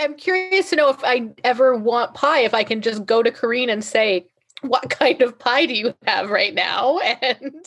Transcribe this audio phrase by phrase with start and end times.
[0.00, 3.30] I'm curious to know if I ever want pie, if I can just go to
[3.30, 4.26] Corrine and say,
[4.62, 7.00] what kind of pie do you have right now?
[7.20, 7.66] And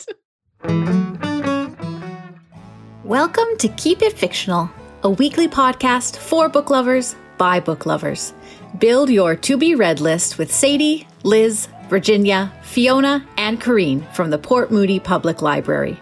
[3.03, 4.69] welcome to Keep It Fictional,
[5.03, 8.34] a weekly podcast for book lovers by book lovers.
[8.80, 14.38] Build your to be read list with Sadie, Liz, Virginia, Fiona, and Corrine from the
[14.38, 16.00] Port Moody Public Library.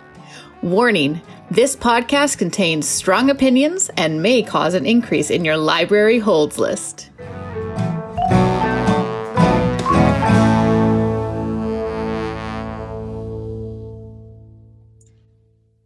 [0.61, 6.57] Warning this podcast contains strong opinions and may cause an increase in your library holds
[6.57, 7.11] list.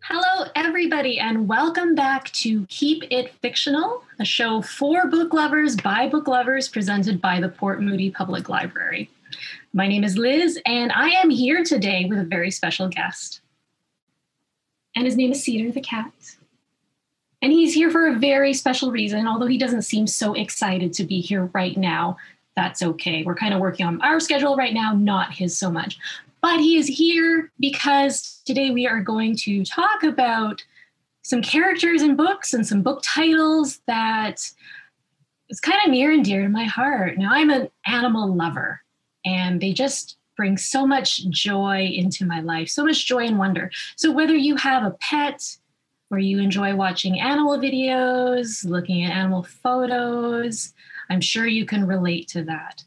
[0.02, 6.08] Hello, everybody, and welcome back to Keep It Fictional, a show for book lovers by
[6.08, 9.09] book lovers presented by the Port Moody Public Library.
[9.73, 13.39] My name is Liz, and I am here today with a very special guest
[14.99, 16.12] and his name is Cedar the cat.
[17.41, 21.05] And he's here for a very special reason, although he doesn't seem so excited to
[21.05, 22.17] be here right now.
[22.58, 23.23] That's okay.
[23.23, 25.97] We're kind of working on our schedule right now, not his so much.
[26.41, 30.66] But he is here because today we are going to talk about
[31.22, 34.41] some characters in books and some book titles that
[35.47, 37.17] is kind of near and dear to my heart.
[37.17, 38.81] Now, I'm an animal lover,
[39.23, 43.70] and they just brings so much joy into my life, so much joy and wonder.
[43.98, 45.58] So, whether you have a pet,
[46.09, 50.73] or you enjoy watching animal videos, looking at animal photos,
[51.09, 52.86] I'm sure you can relate to that.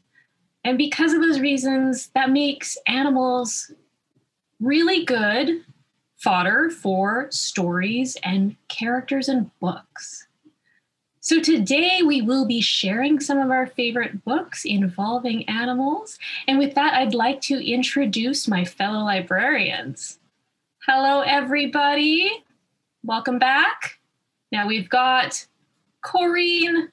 [0.65, 3.71] And because of those reasons, that makes animals
[4.59, 5.63] really good
[6.17, 10.27] fodder for stories and characters in books.
[11.25, 16.19] So, today we will be sharing some of our favorite books involving animals.
[16.49, 20.19] And with that, I'd like to introduce my fellow librarians.
[20.85, 22.29] Hello, everybody.
[23.05, 24.01] Welcome back.
[24.51, 25.47] Now we've got
[26.05, 26.89] Corrine,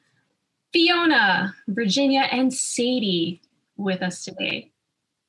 [0.74, 3.42] Fiona, Virginia, and Sadie
[3.78, 4.70] with us today.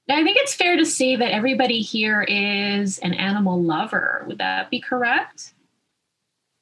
[0.08, 4.26] Now, I think it's fair to say that everybody here is an animal lover.
[4.28, 5.54] Would that be correct?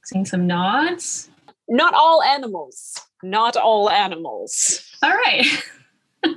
[0.04, 1.30] Seeing some nods
[1.68, 2.98] not all animals.
[3.22, 4.82] Not all animals.
[5.02, 5.46] All right.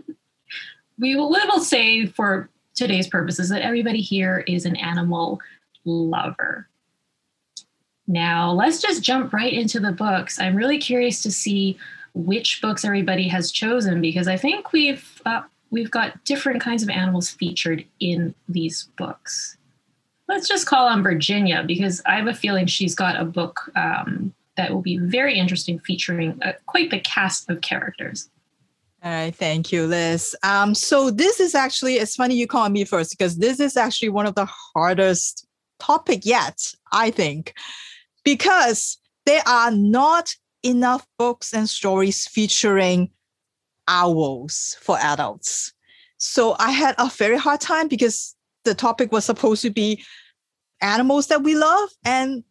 [0.99, 5.39] we, will, say for today's purposes that everybody here is an animal
[5.85, 6.67] lover.
[8.07, 10.39] Now, let's just jump right into the books.
[10.39, 11.77] I'm really curious to see
[12.13, 16.89] which books everybody has chosen because I think we've uh, we've got different kinds of
[16.89, 19.57] animals featured in these books.
[20.27, 24.33] Let's just call on Virginia because I have a feeling she's got a book um,
[24.57, 28.29] that will be very interesting, featuring uh, quite the cast of characters.
[29.03, 30.35] All right, thank you, Liz.
[30.43, 34.09] Um, so this is actually it's funny you call me first because this is actually
[34.09, 35.47] one of the hardest
[35.79, 37.55] topic yet, I think,
[38.23, 43.09] because there are not enough books and stories featuring
[43.87, 45.73] owls for adults.
[46.17, 50.03] So I had a very hard time because the topic was supposed to be
[50.81, 52.43] animals that we love, and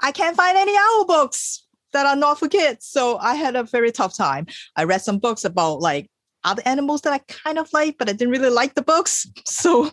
[0.00, 2.86] I can't find any owl books that are not for kids.
[2.86, 4.46] So I had a very tough time.
[4.76, 6.10] I read some books about like
[6.44, 9.26] other animals that I kind of like, but I didn't really like the books.
[9.46, 9.90] So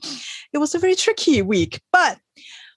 [0.54, 1.82] it was a very tricky week.
[1.92, 2.20] But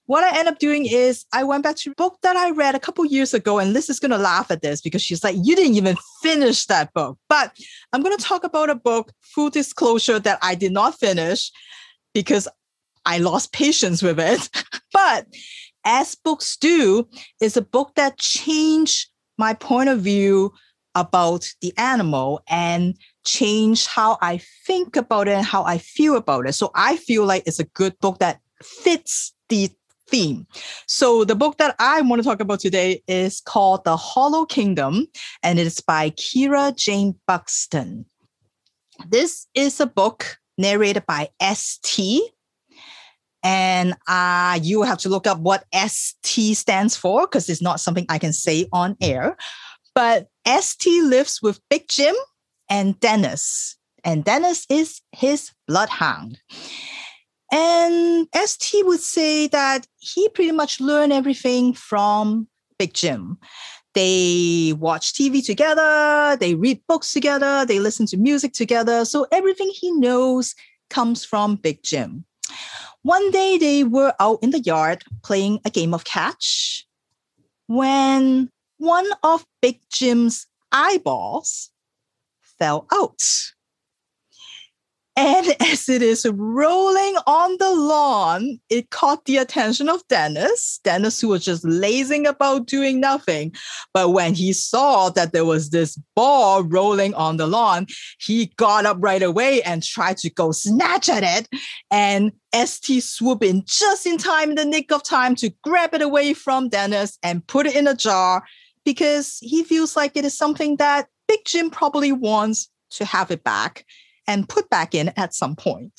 [0.05, 2.75] what I ended up doing is I went back to a book that I read
[2.75, 5.37] a couple years ago, and Liz is going to laugh at this because she's like,
[5.41, 7.17] You didn't even finish that book.
[7.29, 7.55] But
[7.93, 11.49] I'm going to talk about a book, full disclosure, that I did not finish
[12.13, 12.47] because
[13.05, 14.49] I lost patience with it.
[14.93, 15.27] but
[15.85, 17.07] as books do,
[17.41, 20.53] is a book that changed my point of view
[20.95, 26.47] about the animal and change how I think about it and how I feel about
[26.47, 26.53] it.
[26.53, 29.69] So I feel like it's a good book that fits the
[30.07, 30.45] theme.
[30.87, 35.07] So the book that I want to talk about today is called The Hollow Kingdom
[35.41, 38.05] and it is by Kira Jane Buxton.
[39.07, 42.29] This is a book narrated by S.T
[43.43, 48.05] and uh, you have to look up what ST stands for because it's not something
[48.09, 49.37] I can say on air.
[49.95, 52.15] But ST lives with Big Jim
[52.69, 56.39] and Dennis, and Dennis is his bloodhound.
[57.51, 62.47] And ST would say that he pretty much learned everything from
[62.79, 63.37] Big Jim.
[63.93, 69.03] They watch TV together, they read books together, they listen to music together.
[69.03, 70.55] So everything he knows
[70.89, 72.23] comes from Big Jim.
[73.03, 76.85] One day they were out in the yard playing a game of catch
[77.67, 81.71] when one of Big Jim's eyeballs
[82.41, 83.23] fell out.
[85.17, 90.79] And as it is rolling on the lawn, it caught the attention of Dennis.
[90.83, 93.53] Dennis, who was just lazing about doing nothing.
[93.93, 97.87] But when he saw that there was this ball rolling on the lawn,
[98.19, 101.47] he got up right away and tried to go snatch at it.
[101.89, 106.01] And ST swooped in just in time, in the nick of time, to grab it
[106.01, 108.43] away from Dennis and put it in a jar
[108.83, 113.43] because he feels like it is something that Big Jim probably wants to have it
[113.43, 113.85] back
[114.31, 115.91] and put back in at some point.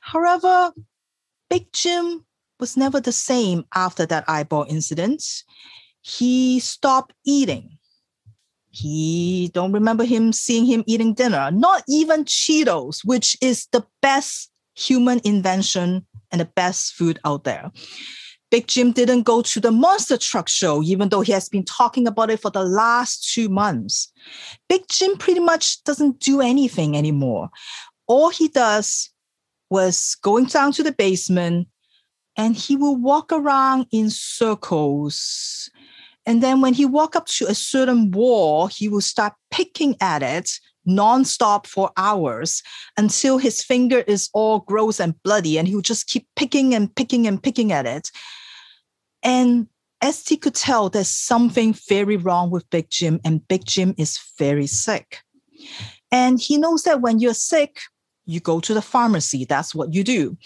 [0.00, 0.72] However,
[1.48, 2.24] Big Jim
[2.60, 5.24] was never the same after that eyeball incident.
[6.00, 7.78] He stopped eating.
[8.70, 14.52] He don't remember him seeing him eating dinner, not even Cheetos, which is the best
[14.76, 17.72] human invention and the best food out there.
[18.50, 22.06] Big Jim didn't go to the monster truck show, even though he has been talking
[22.06, 24.12] about it for the last two months.
[24.68, 27.50] Big Jim pretty much doesn't do anything anymore.
[28.08, 29.10] All he does
[29.70, 31.68] was going down to the basement
[32.36, 35.70] and he will walk around in circles.
[36.26, 40.22] And then when he walk up to a certain wall, he will start picking at
[40.22, 40.58] it
[40.88, 42.62] nonstop for hours
[42.96, 46.94] until his finger is all gross and bloody and he will just keep picking and
[46.96, 48.10] picking and picking at it
[49.22, 49.66] and
[50.02, 54.66] ST could tell there's something very wrong with Big Jim, and Big Jim is very
[54.66, 55.18] sick.
[56.10, 57.80] And he knows that when you're sick,
[58.24, 59.44] you go to the pharmacy.
[59.44, 60.36] That's what you do.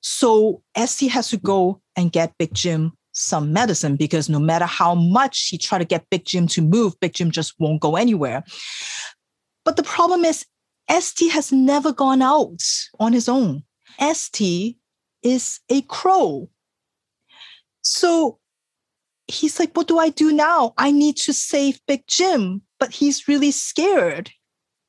[0.00, 4.94] So ST has to go and get Big Jim some medicine because no matter how
[4.94, 8.42] much he try to get Big Jim to move, Big Jim just won't go anywhere.
[9.64, 10.46] But the problem is
[10.90, 12.62] ST has never gone out
[12.98, 13.62] on his own.
[14.12, 14.76] ST
[15.22, 16.48] is a crow.
[17.82, 18.38] So
[19.26, 20.74] he's like, What do I do now?
[20.78, 24.30] I need to save Big Jim, but he's really scared.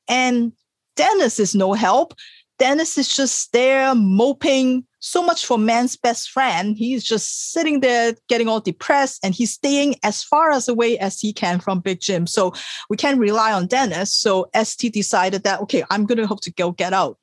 [0.08, 0.52] And
[0.96, 2.14] Dennis is no help.
[2.58, 6.76] Dennis is just there moping so much for man's best friend.
[6.78, 11.20] He's just sitting there getting all depressed and he's staying as far as away as
[11.20, 12.26] he can from Big Jim.
[12.26, 12.54] So
[12.88, 14.14] we can't rely on Dennis.
[14.14, 17.18] So ST decided that, okay, I'm going to have to go get out.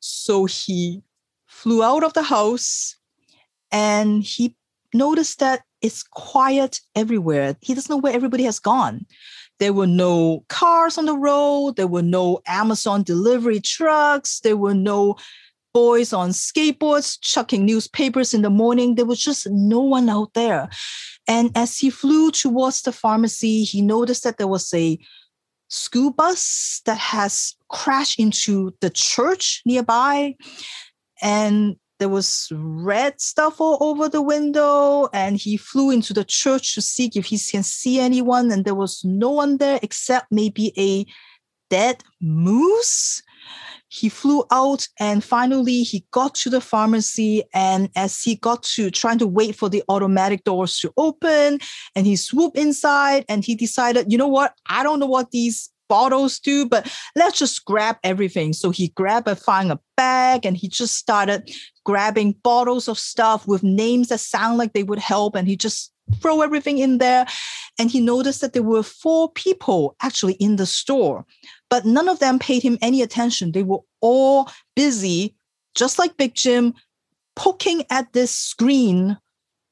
[0.00, 1.02] So he
[1.46, 2.96] flew out of the house
[3.72, 4.56] and he
[4.94, 7.56] noticed that it's quiet everywhere.
[7.60, 9.06] He doesn't know where everybody has gone.
[9.58, 11.76] There were no cars on the road.
[11.76, 14.40] There were no Amazon delivery trucks.
[14.40, 15.16] There were no
[15.72, 18.94] boys on skateboards chucking newspapers in the morning.
[18.94, 20.68] There was just no one out there.
[21.28, 24.98] And as he flew towards the pharmacy, he noticed that there was a
[25.68, 30.34] school bus that has crashed into the church nearby.
[31.22, 36.74] And there was red stuff all over the window and he flew into the church
[36.74, 40.72] to see if he can see anyone and there was no one there except maybe
[40.78, 41.04] a
[41.68, 43.22] dead moose.
[43.88, 48.90] He flew out and finally he got to the pharmacy and as he got to
[48.90, 51.58] trying to wait for the automatic doors to open
[51.94, 54.54] and he swooped inside and he decided you know what?
[54.66, 58.54] I don't know what these bottles too, but let's just grab everything.
[58.54, 61.50] So he grabbed a find a bag and he just started
[61.84, 65.34] grabbing bottles of stuff with names that sound like they would help.
[65.34, 65.92] And he just
[66.22, 67.26] throw everything in there.
[67.78, 71.26] And he noticed that there were four people actually in the store,
[71.68, 73.52] but none of them paid him any attention.
[73.52, 75.34] They were all busy,
[75.74, 76.74] just like Big Jim,
[77.34, 79.18] poking at this screen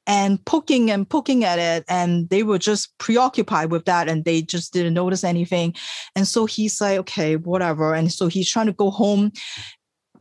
[0.09, 4.41] and poking and poking at it and they were just preoccupied with that and they
[4.41, 5.75] just didn't notice anything.
[6.15, 7.93] And so he's like okay whatever.
[7.93, 9.31] And so he's trying to go home.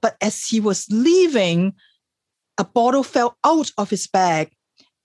[0.03, 1.73] But as he was leaving
[2.59, 4.53] a bottle fell out of his bag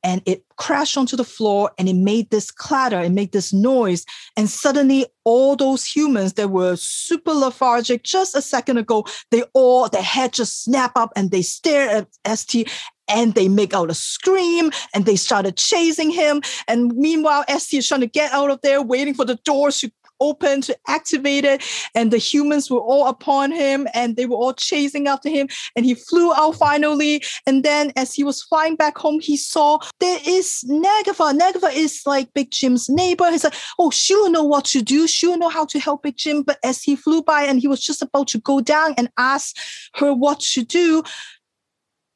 [0.03, 4.05] and it crashed onto the floor and it made this clatter it made this noise.
[4.35, 9.87] And suddenly all those humans that were super lethargic just a second ago they all
[9.87, 12.69] their head just snap up and they stare at st
[13.07, 16.41] and they make out a scream and they started chasing him.
[16.67, 19.91] And meanwhile, ST is trying to get out of there, waiting for the doors to
[20.19, 21.63] open to activate it.
[21.93, 25.47] And the humans were all upon him and they were all chasing after him.
[25.75, 27.23] And he flew out finally.
[27.45, 31.37] And then as he was flying back home, he saw there is Nagava.
[31.37, 33.29] Nagava is like Big Jim's neighbor.
[33.29, 35.07] He's like, oh, she'll know what to do.
[35.07, 36.43] She'll know how to help Big Jim.
[36.43, 39.55] But as he flew by and he was just about to go down and ask
[39.95, 41.03] her what to do,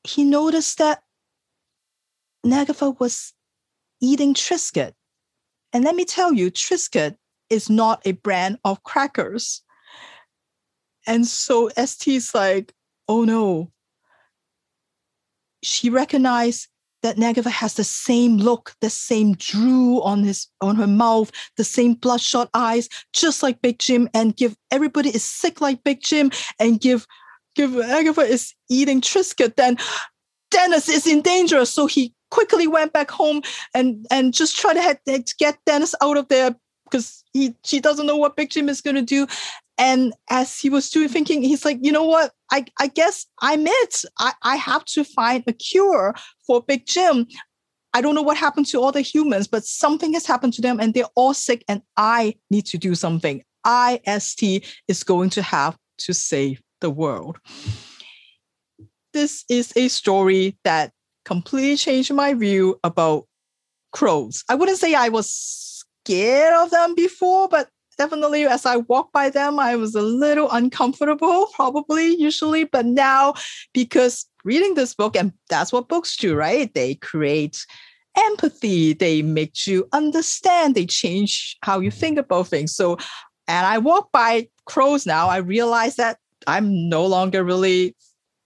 [0.08, 1.02] he noticed that
[2.46, 3.34] Nagava was
[4.02, 4.94] eating Triscuit.
[5.74, 7.16] And let me tell you, Triscuit
[7.50, 9.62] is not a brand of crackers.
[11.06, 12.74] And so ST's like,
[13.08, 13.72] oh no.
[15.64, 16.68] She recognized
[17.04, 21.64] that Nagava has the same look, the same drool on his on her mouth, the
[21.64, 26.32] same bloodshot eyes, just like Big Jim, and give everybody is sick like Big Jim,
[26.60, 27.06] and give
[27.60, 29.78] Agatha is eating Triscuit, then
[30.52, 31.66] Dennis is in danger.
[31.66, 33.42] So he quickly went back home
[33.74, 36.56] and and just try to, have, to get Dennis out of there
[36.90, 39.28] because he she doesn't know what Big Jim is going to do.
[39.78, 42.32] And as he was doing thinking, he's like, you know what?
[42.52, 44.02] I, I guess I'm it.
[44.18, 46.16] I, I have to find a cure
[46.48, 47.28] for Big Jim.
[47.94, 50.80] I don't know what happened to all the humans, but something has happened to them
[50.80, 53.44] and they're all sick, and I need to do something.
[53.68, 54.44] IST
[54.88, 57.40] is going to have to save the world.
[59.14, 60.92] This is a story that
[61.26, 63.28] completely changed my view about
[63.92, 64.44] crows.
[64.50, 65.30] I wouldn't say I was
[66.06, 70.50] scared of them before, but definitely as I walk by them, I was a little
[70.52, 72.64] uncomfortable, probably usually.
[72.64, 73.34] But now,
[73.74, 76.74] because reading this book, and that's what books do, right?
[76.74, 77.66] They create
[78.16, 82.76] empathy, they make you understand, they change how you think about things.
[82.76, 82.98] So,
[83.48, 86.18] and I walk by crows now, I realize that
[86.48, 87.96] I'm no longer really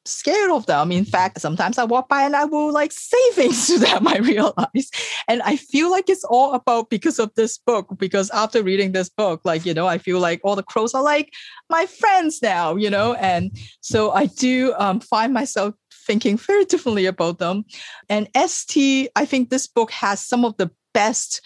[0.05, 0.91] scared of them.
[0.91, 4.17] In fact, sometimes I walk by and I will like say things to them, I
[4.17, 4.89] realize.
[5.27, 9.09] And I feel like it's all about because of this book, because after reading this
[9.09, 11.31] book, like, you know, I feel like all the crows are like
[11.69, 13.13] my friends now, you know?
[13.15, 15.75] And so I do um, find myself
[16.07, 17.63] thinking very differently about them.
[18.09, 21.41] And ST, I think this book has some of the best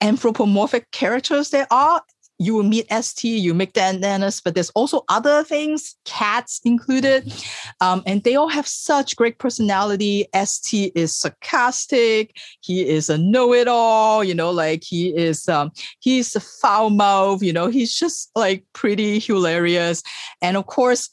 [0.00, 2.02] anthropomorphic characters there are
[2.38, 7.32] you will meet ST, you make meet Dennis, but there's also other things, cats included.
[7.80, 10.26] Um, and they all have such great personality.
[10.34, 12.36] ST is sarcastic.
[12.60, 15.70] He is a know-it-all, you know, like he is, um,
[16.00, 20.02] he's a foul mouth, you know, he's just like pretty hilarious.
[20.40, 21.08] And of course,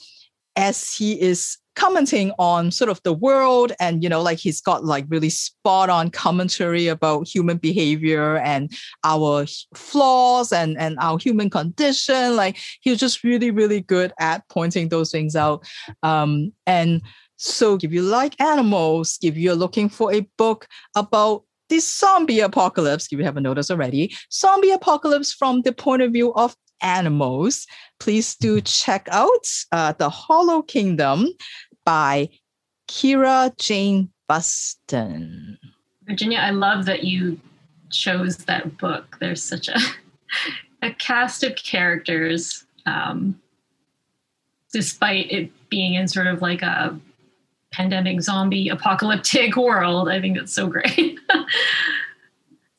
[0.55, 4.83] as he is commenting on sort of the world and you know like he's got
[4.83, 8.69] like really spot on commentary about human behavior and
[9.05, 12.35] our flaws and and our human condition.
[12.35, 15.65] Like he was just really really good at pointing those things out.
[16.03, 17.01] Um and
[17.37, 20.67] so if you like animals if you're looking for a book
[20.97, 26.11] about the zombie apocalypse, if you haven't noticed already, zombie apocalypse from the point of
[26.11, 27.65] view of animals,
[27.99, 31.27] please do check out uh, The Hollow Kingdom
[31.85, 32.29] by
[32.89, 35.57] Kira Jane Buxton.
[36.05, 37.39] Virginia, I love that you
[37.91, 39.17] chose that book.
[39.19, 39.79] There's such a,
[40.81, 43.39] a cast of characters, um,
[44.73, 46.99] despite it being in sort of like a
[47.71, 50.09] pandemic zombie apocalyptic world.
[50.09, 51.19] I think it's so great.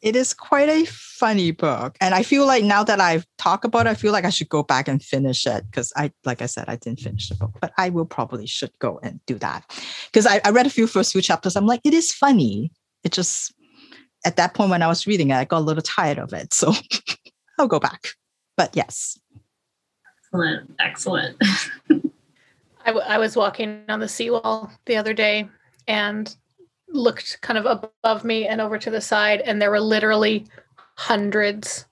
[0.02, 1.96] it is quite a funny book.
[2.00, 4.48] And I feel like now that I've talked about it, I feel like I should
[4.48, 7.52] go back and finish it because I, like I said, I didn't finish the book,
[7.60, 9.64] but I will probably should go and do that.
[10.06, 11.54] Because I, I read a few first few chapters.
[11.54, 12.72] I'm like, it is funny.
[13.04, 13.54] It just,
[14.24, 16.54] at that point when I was reading it, I got a little tired of it.
[16.54, 16.72] So
[17.58, 18.08] I'll go back.
[18.56, 19.18] But yes.
[20.24, 20.74] Excellent.
[20.78, 21.36] Excellent.
[22.84, 25.48] I, w- I was walking on the seawall the other day
[25.86, 26.34] and
[26.92, 30.46] looked kind of above me and over to the side, and there were literally
[30.96, 31.86] hundreds,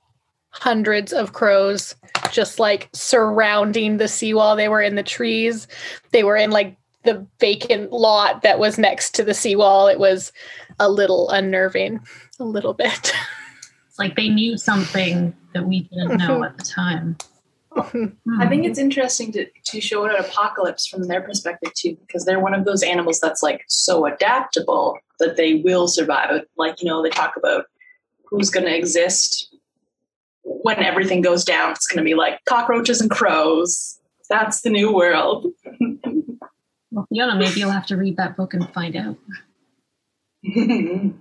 [0.50, 1.94] hundreds of crows
[2.30, 4.56] just like surrounding the seawall.
[4.56, 5.66] They were in the trees,
[6.12, 9.86] they were in like the vacant lot that was next to the seawall.
[9.86, 10.32] It was
[10.78, 12.00] a little unnerving,
[12.38, 13.12] a little bit.
[13.88, 16.44] It's like they knew something that we didn't know mm-hmm.
[16.44, 17.16] at the time.
[18.40, 22.40] I think it's interesting to, to show an apocalypse from their perspective too, because they're
[22.40, 26.42] one of those animals that's like so adaptable that they will survive.
[26.56, 27.66] Like, you know, they talk about
[28.24, 29.54] who's going to exist
[30.42, 31.72] when everything goes down.
[31.72, 33.98] It's going to be like cockroaches and crows.
[34.28, 35.46] That's the new world.
[36.90, 39.16] well, Fiona, maybe you'll have to read that book and find out.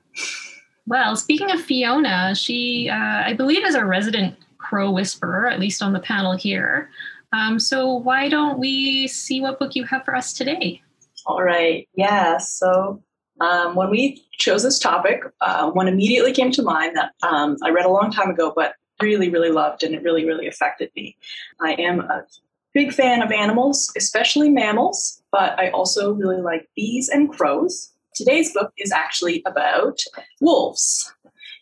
[0.86, 5.82] well, speaking of Fiona, she, uh, I believe, is a resident crow whisperer, at least
[5.82, 6.90] on the panel here.
[7.34, 10.82] Um, so why don't we see what book you have for us today?
[11.26, 11.88] All right.
[11.96, 12.38] Yeah.
[12.38, 13.04] So
[13.42, 17.70] um, when we chose this topic, uh, one immediately came to mind that um, I
[17.70, 21.16] read a long time ago, but really, really loved, and it really, really affected me.
[21.62, 22.26] I am a
[22.74, 27.92] big fan of animals, especially mammals, but I also really like bees and crows.
[28.16, 30.00] Today's book is actually about
[30.42, 31.14] wolves.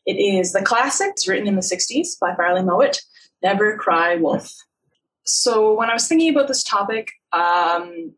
[0.05, 3.01] It is the classic, it's written in the 60s by Farley Mowat,
[3.41, 4.53] Never Cry Wolf.
[5.25, 8.13] So when I was thinking about this topic, um,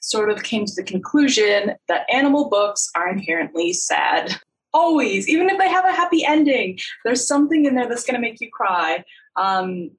[0.00, 4.40] sort of came to the conclusion that animal books are inherently sad.
[4.72, 8.20] Always, even if they have a happy ending, there's something in there that's going to
[8.20, 9.04] make you cry.
[9.36, 9.92] Um,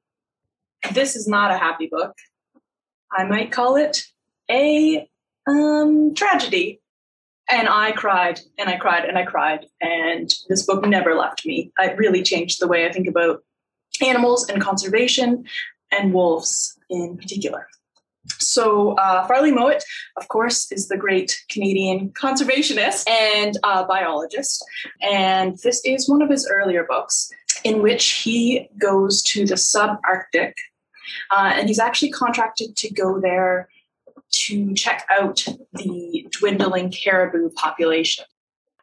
[0.94, 2.14] this is not a happy book.
[3.12, 4.04] I might call it
[4.50, 5.08] a
[5.48, 6.82] um, tragedy.
[7.50, 9.66] And I cried and I cried and I cried.
[9.82, 11.72] And this book never left me.
[11.80, 13.44] It really changed the way I think about
[14.02, 15.46] animals and conservation
[15.92, 17.68] and wolves in particular.
[18.40, 19.84] So uh, Farley Mowat,
[20.18, 24.66] of course, is the great Canadian conservationist and uh, biologist,
[25.02, 27.32] and this is one of his earlier books
[27.64, 30.54] in which he goes to the subarctic,
[31.32, 33.70] uh, and he's actually contracted to go there
[34.32, 38.26] to check out the dwindling caribou population.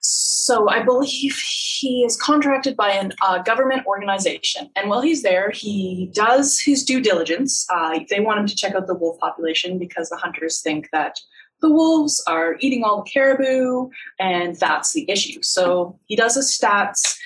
[0.01, 4.71] So I believe he is contracted by a uh, government organization.
[4.77, 7.67] And while he's there, he does his due diligence.
[7.71, 11.19] Uh, they want him to check out the wolf population because the hunters think that
[11.63, 15.41] the wolves are eating all the caribou, and that's the issue.
[15.41, 17.17] So he does his stats,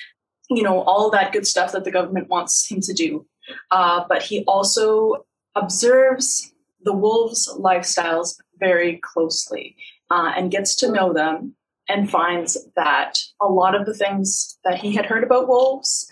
[0.49, 3.27] you know, all that good stuff that the government wants him to do.
[3.73, 9.77] Uh, but he also observes the wolves' lifestyles very closely
[10.11, 11.55] uh, and gets to know them
[11.89, 16.09] and finds that a lot of the things that he had heard about wolves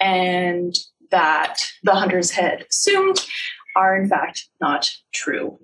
[0.00, 0.76] and
[1.10, 3.24] that the hunters had assumed
[3.74, 5.58] are in fact not true.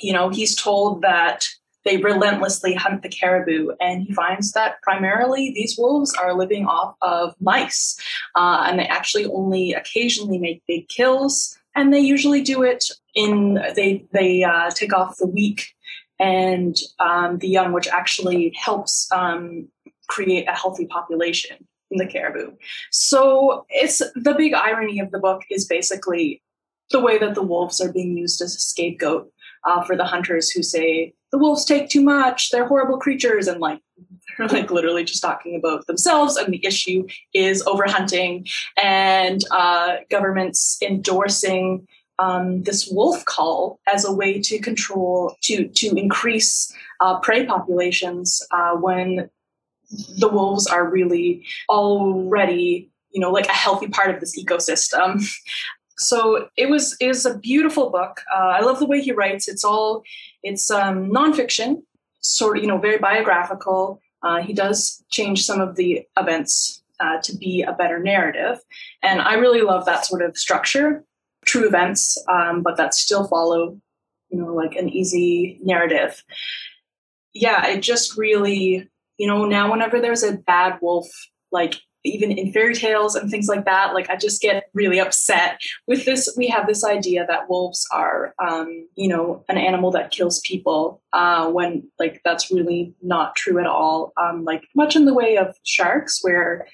[0.00, 1.46] You know, he's told that
[1.84, 6.94] they relentlessly hunt the caribou, and he finds that primarily these wolves are living off
[7.00, 7.98] of mice,
[8.34, 12.84] uh, and they actually only occasionally make big kills, and they usually do it
[13.14, 15.74] in they they uh, take off the weak
[16.20, 19.68] and um, the young, which actually helps um,
[20.08, 21.56] create a healthy population
[21.90, 22.52] in the caribou.
[22.90, 26.42] So it's the big irony of the book is basically
[26.90, 29.32] the way that the wolves are being used as a scapegoat
[29.64, 33.60] uh, for the hunters who say the wolves take too much, they're horrible creatures, and
[33.60, 33.80] like
[34.38, 36.36] they're like literally just talking about themselves.
[36.36, 38.50] And the issue is overhunting
[38.82, 41.86] and uh, governments endorsing
[42.18, 48.42] um, this wolf call as a way to control to to increase uh, prey populations
[48.50, 49.30] uh, when
[50.18, 55.26] the wolves are really already you know like a healthy part of this ecosystem
[56.00, 58.22] so it was it a beautiful book.
[58.34, 59.48] Uh, i love the way he writes.
[59.48, 60.02] It's all
[60.42, 61.82] it's um, nonfiction
[62.20, 64.00] sort of you know very biographical.
[64.22, 68.58] Uh, he does change some of the events uh, to be a better narrative.
[69.02, 71.04] And i really love that sort of structure.
[71.46, 73.80] True events, um, but that still follow,
[74.28, 76.22] you know, like an easy narrative.
[77.32, 81.08] Yeah, it just really, you know, now whenever there's a bad wolf,
[81.50, 85.60] like even in fairy tales and things like that, like I just get really upset
[85.86, 86.32] with this.
[86.36, 91.02] We have this idea that wolves are, um, you know, an animal that kills people,
[91.12, 94.12] uh, when like that's really not true at all.
[94.16, 96.66] Um, like much in the way of sharks, where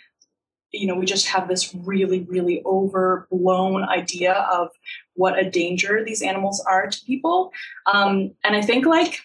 [0.72, 4.68] you know, we just have this really, really overblown idea of
[5.14, 7.52] what a danger these animals are to people.
[7.86, 9.20] Um, and I think like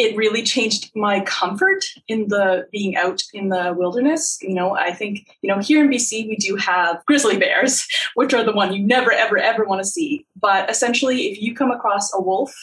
[0.00, 4.38] it really changed my comfort in the being out in the wilderness.
[4.40, 8.32] You know, I think, you know, here in BC, we do have grizzly bears, which
[8.32, 10.24] are the one you never, ever, ever want to see.
[10.40, 12.54] But essentially, if you come across a wolf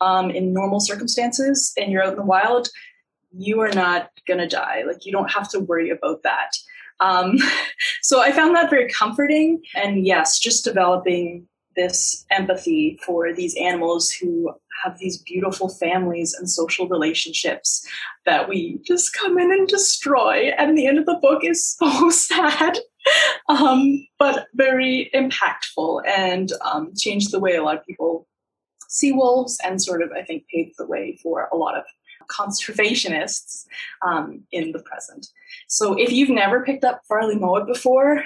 [0.00, 2.68] um, in normal circumstances and you're out in the wild,
[3.36, 4.84] you are not going to die.
[4.86, 6.52] Like, you don't have to worry about that.
[7.00, 7.38] Um,
[8.02, 9.62] so I found that very comforting.
[9.74, 16.50] And yes, just developing this empathy for these animals who have these beautiful families and
[16.50, 17.86] social relationships
[18.26, 20.52] that we just come in and destroy.
[20.58, 22.78] And the end of the book is so sad,
[23.48, 28.26] um, but very impactful and um, changed the way a lot of people
[28.88, 31.84] see wolves and sort of, I think, paved the way for a lot of
[32.30, 33.64] conservationists
[34.06, 35.26] um, in the present.
[35.68, 38.22] So if you've never picked up Farley Mowat before,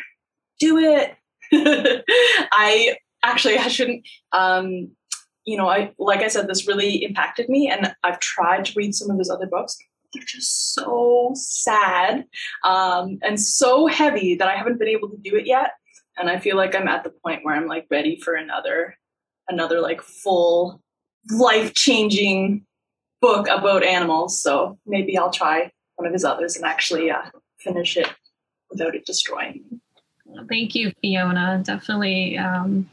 [0.61, 1.15] do it.
[2.53, 4.07] I actually I shouldn't.
[4.33, 4.91] Um,
[5.45, 8.95] you know, I like I said, this really impacted me, and I've tried to read
[8.95, 9.77] some of his other books.
[10.13, 12.25] They're just so sad
[12.65, 15.73] um, and so heavy that I haven't been able to do it yet.
[16.17, 18.97] And I feel like I'm at the point where I'm like ready for another,
[19.49, 20.83] another like full
[21.31, 22.65] life changing
[23.21, 24.41] book about animals.
[24.43, 27.23] So maybe I'll try one of his others and actually uh,
[27.59, 28.09] finish it
[28.71, 29.81] without it destroying me.
[30.49, 31.63] thank you, Fiona.
[31.65, 32.89] Definitely um,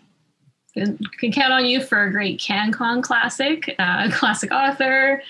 [0.76, 5.22] can, count on you for a great CanCon classic, uh, classic author,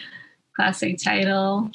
[0.55, 1.71] classic title.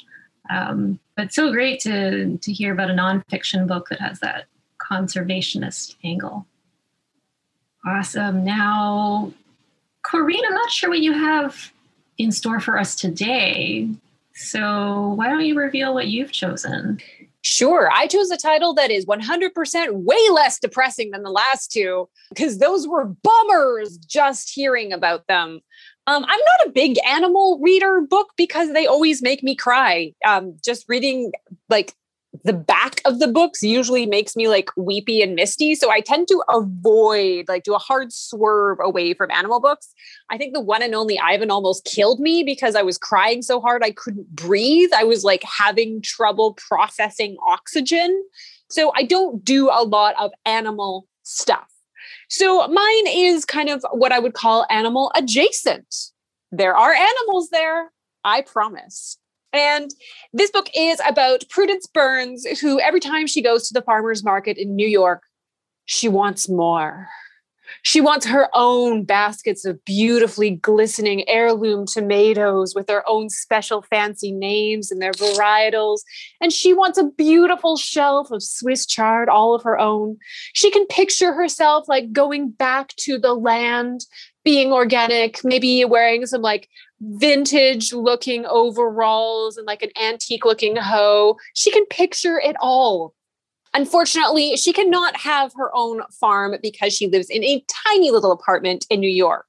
[0.49, 4.45] Um, but so great to to hear about a nonfiction book that has that
[4.81, 6.45] conservationist angle.
[7.85, 8.43] Awesome.
[8.43, 9.31] Now,
[10.05, 11.71] Corrine, I'm not sure what you have
[12.17, 13.89] in store for us today.
[14.33, 16.99] So, why don't you reveal what you've chosen?
[17.43, 17.89] Sure.
[17.91, 22.59] I chose a title that is 100% way less depressing than the last two because
[22.59, 25.59] those were bummers just hearing about them.
[26.07, 30.13] Um, I'm not a big animal reader book because they always make me cry.
[30.25, 31.31] Um, just reading
[31.69, 31.95] like
[32.43, 35.75] the back of the books usually makes me like weepy and misty.
[35.75, 39.93] So I tend to avoid, like, do a hard swerve away from animal books.
[40.29, 43.59] I think the one and only Ivan almost killed me because I was crying so
[43.59, 44.91] hard I couldn't breathe.
[44.95, 48.23] I was like having trouble processing oxygen.
[48.69, 51.67] So I don't do a lot of animal stuff.
[52.29, 55.93] So mine is kind of what I would call animal adjacent.
[56.51, 57.91] There are animals there,
[58.23, 59.17] I promise.
[59.53, 59.91] And
[60.33, 64.57] this book is about Prudence Burns, who every time she goes to the farmer's market
[64.57, 65.23] in New York,
[65.85, 67.09] she wants more.
[67.83, 74.31] She wants her own baskets of beautifully glistening heirloom tomatoes with their own special fancy
[74.31, 76.01] names and their varietals.
[76.39, 80.17] And she wants a beautiful shelf of Swiss chard, all of her own.
[80.53, 84.01] She can picture herself like going back to the land,
[84.43, 86.67] being organic, maybe wearing some like
[87.01, 91.37] vintage looking overalls and like an antique looking hoe.
[91.53, 93.13] She can picture it all.
[93.73, 98.85] Unfortunately, she cannot have her own farm because she lives in a tiny little apartment
[98.89, 99.45] in New York.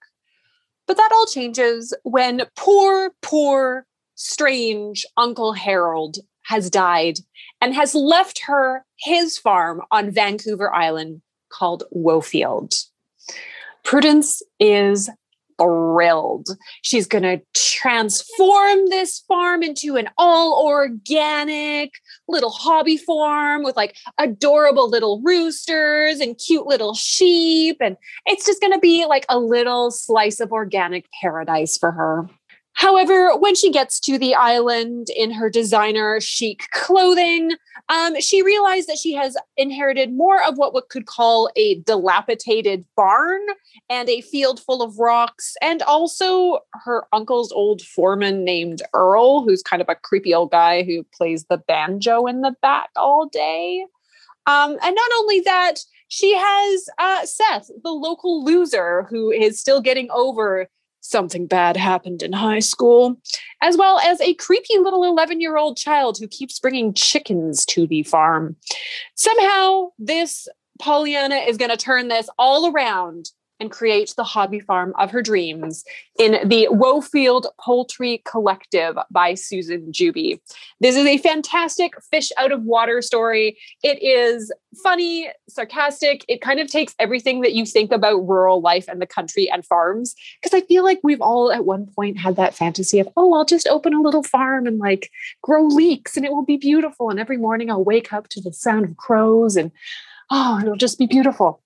[0.87, 7.19] But that all changes when poor, poor, strange Uncle Harold has died
[7.61, 12.85] and has left her his farm on Vancouver Island called Woefield.
[13.85, 15.11] Prudence is
[15.63, 16.49] thrilled.
[16.83, 21.93] She's going to transform this farm into an all organic
[22.29, 27.77] little hobby farm with like adorable little roosters and cute little sheep.
[27.81, 27.97] And
[28.27, 32.29] it's just going to be like a little slice of organic paradise for her.
[32.75, 37.53] However, when she gets to the island in her designer chic clothing,
[37.89, 42.85] um, she realized that she has inherited more of what we could call a dilapidated
[42.97, 43.41] barn
[43.91, 49.63] and a field full of rocks, and also her uncle's old foreman named Earl, who's
[49.63, 53.85] kind of a creepy old guy who plays the banjo in the back all day.
[54.47, 55.77] Um, and not only that,
[56.09, 60.69] she has uh, Seth, the local loser, who is still getting over
[61.03, 63.21] something bad happened in high school,
[63.61, 67.87] as well as a creepy little 11 year old child who keeps bringing chickens to
[67.87, 68.57] the farm.
[69.15, 70.49] Somehow, this
[70.81, 73.31] Pollyanna is going to turn this all around
[73.63, 75.85] and create the hobby farm of her dreams
[76.19, 80.41] in the Woefield Poultry Collective by Susan Juby.
[80.81, 83.57] This is a fantastic fish out of water story.
[83.85, 86.25] It is funny, sarcastic.
[86.29, 89.65] It kind of takes everything that you think about rural life and the country and
[89.65, 90.17] farms.
[90.43, 93.45] Because I feel like we've all at one point had that fantasy of, oh, I'll
[93.45, 95.09] just open a little farm and like
[95.41, 97.11] grow leeks and it will be beautiful.
[97.11, 99.71] And every morning I'll wake up to the sound of crows and
[100.33, 101.62] oh, it'll just be beautiful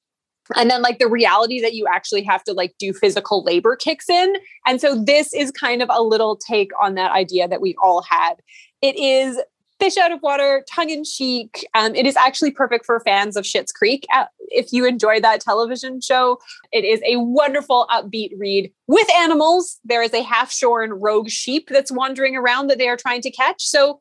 [0.54, 4.08] and then like the reality that you actually have to like do physical labor kicks
[4.08, 4.34] in.
[4.66, 8.02] And so this is kind of a little take on that idea that we all
[8.02, 8.34] had.
[8.82, 9.40] It is
[9.78, 11.66] fish out of water tongue in cheek.
[11.74, 14.06] Um, it is actually perfect for fans of Schitt's Creek.
[14.14, 16.38] Uh, if you enjoy that television show
[16.72, 19.78] it is a wonderful upbeat read with animals.
[19.84, 23.64] There is a half-shorn rogue sheep that's wandering around that they are trying to catch.
[23.64, 24.00] So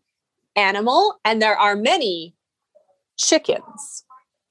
[0.56, 2.36] animal and there are many
[3.18, 4.05] chickens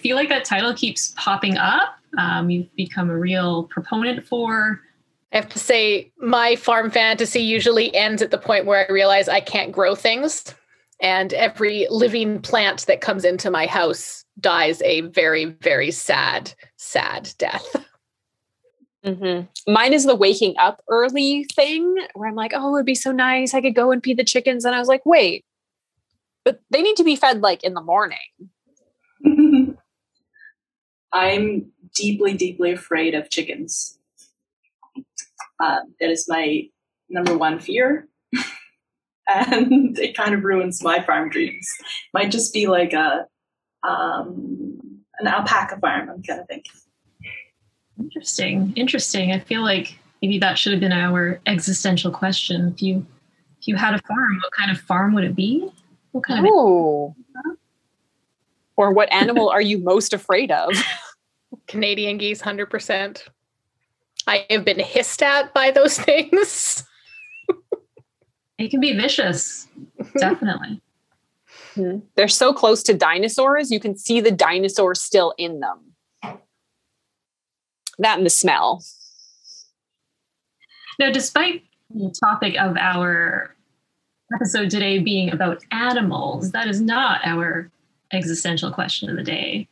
[0.04, 1.96] feel like that title keeps popping up.
[2.18, 4.82] Um, you've become a real proponent for.
[5.32, 9.28] I have to say, my farm fantasy usually ends at the point where I realize
[9.30, 10.54] I can't grow things.
[11.00, 17.30] And every living plant that comes into my house dies a very, very sad, sad
[17.38, 17.66] death.
[19.06, 19.72] Mm-hmm.
[19.72, 23.54] Mine is the waking up early thing where I'm like, oh, it'd be so nice.
[23.54, 24.66] I could go and feed the chickens.
[24.66, 25.46] And I was like, wait,
[26.44, 28.18] but they need to be fed like in the morning.
[31.14, 33.98] I'm deeply, deeply afraid of chickens.
[35.60, 36.68] Uh, that is my
[37.08, 38.08] number one fear.
[39.28, 41.66] and it kind of ruins my farm dreams.
[42.12, 43.26] Might just be like a
[43.88, 44.78] um,
[45.20, 46.72] an alpaca farm, I'm kind of thinking.
[47.98, 48.72] Interesting.
[48.74, 49.32] Interesting.
[49.32, 52.72] I feel like maybe that should have been our existential question.
[52.74, 53.06] If you
[53.60, 55.70] if you had a farm, what kind of farm would it be?
[56.10, 57.14] What kind Ooh.
[57.46, 57.56] of
[58.76, 60.70] or what animal are you most afraid of?
[61.66, 63.22] Canadian geese, 100%.
[64.26, 66.84] I have been hissed at by those things.
[68.58, 69.68] it can be vicious,
[70.18, 70.80] definitely.
[71.76, 72.06] Mm-hmm.
[72.14, 75.80] They're so close to dinosaurs, you can see the dinosaur still in them.
[77.98, 78.82] That and the smell.
[80.98, 83.54] Now, despite the topic of our
[84.34, 87.70] episode today being about animals, that is not our
[88.12, 89.68] existential question of the day.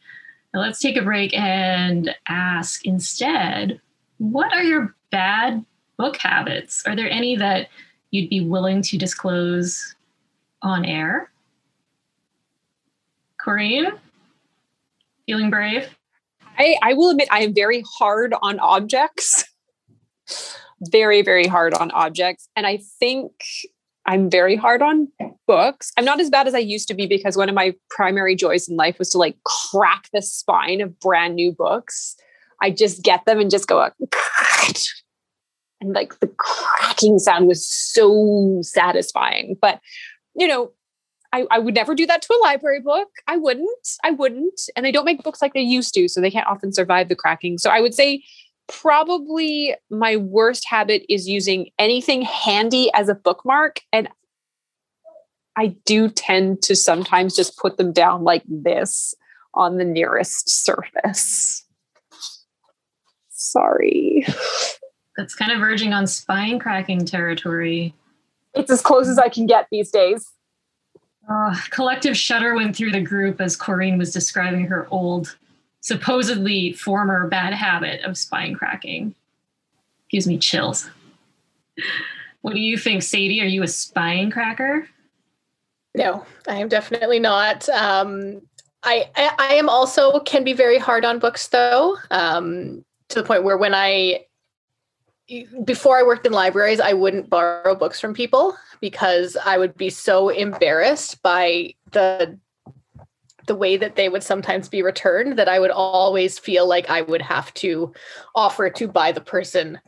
[0.52, 3.80] Now let's take a break and ask instead
[4.18, 5.64] what are your bad
[5.96, 6.84] book habits?
[6.86, 7.68] Are there any that
[8.10, 9.96] you'd be willing to disclose
[10.62, 11.32] on air?
[13.44, 13.98] Corrine,
[15.26, 15.88] feeling brave?
[16.58, 19.44] I, I will admit I am very hard on objects.
[20.90, 22.48] very, very hard on objects.
[22.56, 23.32] And I think
[24.06, 25.08] I'm very hard on
[25.46, 25.92] books.
[25.96, 28.68] I'm not as bad as I used to be because one of my primary joys
[28.68, 32.16] in life was to like crack the spine of brand new books.
[32.60, 33.90] I just get them and just go
[35.80, 39.56] and like the cracking sound was so satisfying.
[39.60, 39.80] But
[40.34, 40.72] you know,
[41.32, 43.08] I, I would never do that to a library book.
[43.26, 43.88] I wouldn't.
[44.04, 44.60] I wouldn't.
[44.76, 47.16] And they don't make books like they used to, so they can't often survive the
[47.16, 47.58] cracking.
[47.58, 48.22] So I would say
[48.68, 53.80] probably my worst habit is using anything handy as a bookmark.
[53.92, 54.08] And
[55.56, 59.14] I do tend to sometimes just put them down like this
[59.54, 61.64] on the nearest surface.
[63.28, 64.26] Sorry.
[65.16, 67.94] That's kind of verging on spine cracking territory.
[68.54, 70.26] It's as close as I can get these days.
[71.30, 75.36] Uh, collective shudder went through the group as Corrine was describing her old
[75.82, 79.14] supposedly former bad habit of spine cracking.
[80.08, 80.88] Gives me chills.
[82.40, 83.42] What do you think, Sadie?
[83.42, 84.88] Are you a spine cracker?
[85.94, 87.68] No, I am definitely not.
[87.68, 88.40] Um,
[88.82, 93.26] I, I, I am also can be very hard on books though, um, to the
[93.26, 94.24] point where when I
[95.64, 99.88] before I worked in libraries, I wouldn't borrow books from people because I would be
[99.88, 102.38] so embarrassed by the
[103.46, 107.02] the way that they would sometimes be returned that I would always feel like I
[107.02, 107.92] would have to
[108.34, 109.80] offer to buy the person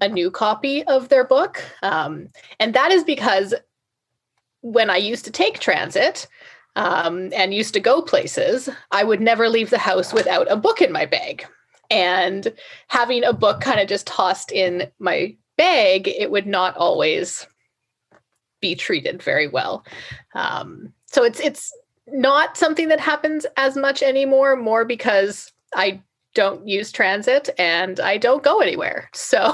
[0.00, 1.62] a new copy of their book.
[1.82, 3.54] Um, and that is because
[4.62, 6.26] when I used to take transit
[6.76, 10.80] um, and used to go places, I would never leave the house without a book
[10.80, 11.46] in my bag.
[11.90, 12.52] And
[12.88, 17.46] having a book kind of just tossed in my bag, it would not always
[18.60, 19.84] be treated very well.
[20.34, 21.72] Um, so it's it's
[22.12, 26.02] not something that happens as much anymore, more because I
[26.34, 29.10] don't use transit and I don't go anywhere.
[29.14, 29.52] So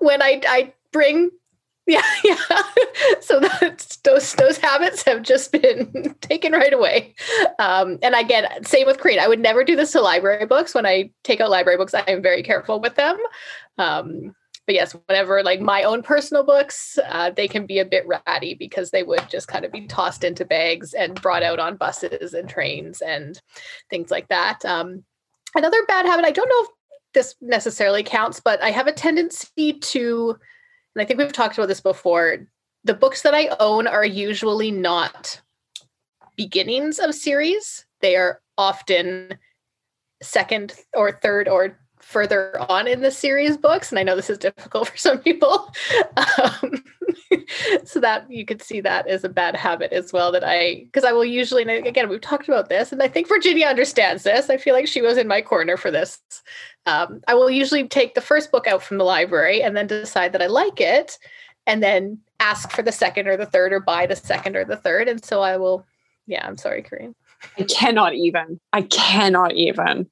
[0.00, 1.30] when I, I bring
[1.86, 2.62] yeah, yeah.
[3.20, 7.14] So that's, those those habits have just been taken right away.
[7.60, 9.20] Um, and again, same with Creed.
[9.20, 10.74] I would never do this to library books.
[10.74, 13.16] When I take out library books, I am very careful with them.
[13.78, 14.34] Um,
[14.66, 18.54] but yes, whenever like my own personal books, uh, they can be a bit ratty
[18.54, 22.34] because they would just kind of be tossed into bags and brought out on buses
[22.34, 23.40] and trains and
[23.90, 24.64] things like that.
[24.64, 25.04] Um,
[25.54, 26.68] another bad habit, I don't know if
[27.14, 30.36] this necessarily counts, but I have a tendency to,
[30.94, 32.38] and I think we've talked about this before,
[32.82, 35.40] the books that I own are usually not
[36.36, 37.86] beginnings of series.
[38.00, 39.38] They are often
[40.22, 44.38] second or third or further on in the series books and i know this is
[44.38, 45.74] difficult for some people
[46.16, 46.84] um,
[47.84, 51.02] so that you could see that as a bad habit as well that i because
[51.02, 54.48] i will usually and again we've talked about this and i think virginia understands this
[54.48, 56.20] i feel like she was in my corner for this
[56.86, 60.32] um, i will usually take the first book out from the library and then decide
[60.32, 61.18] that i like it
[61.66, 64.76] and then ask for the second or the third or buy the second or the
[64.76, 65.84] third and so i will
[66.28, 67.16] yeah i'm sorry Corrine.
[67.58, 70.08] i cannot even i cannot even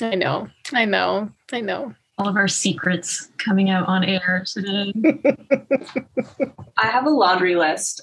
[0.00, 0.48] I know.
[0.72, 1.30] I know.
[1.52, 1.94] I know.
[2.18, 4.92] All of our secrets coming out on air today.
[6.76, 8.02] I have a laundry list.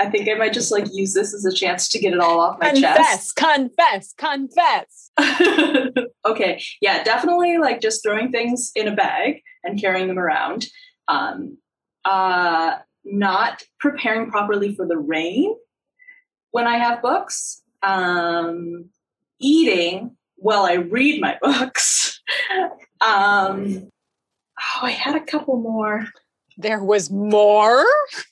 [0.00, 2.40] I think I might just like use this as a chance to get it all
[2.40, 3.36] off my confess, chest.
[3.36, 6.04] Confess, confess, confess.
[6.26, 6.62] okay.
[6.80, 10.66] Yeah, definitely like just throwing things in a bag and carrying them around.
[11.06, 11.58] Um,
[12.04, 15.54] uh, not preparing properly for the rain
[16.50, 17.62] when I have books.
[17.82, 18.90] Um,
[19.40, 22.20] eating while I read my books.
[23.06, 23.88] um,
[24.60, 26.06] oh, I had a couple more.
[26.60, 27.84] There was more.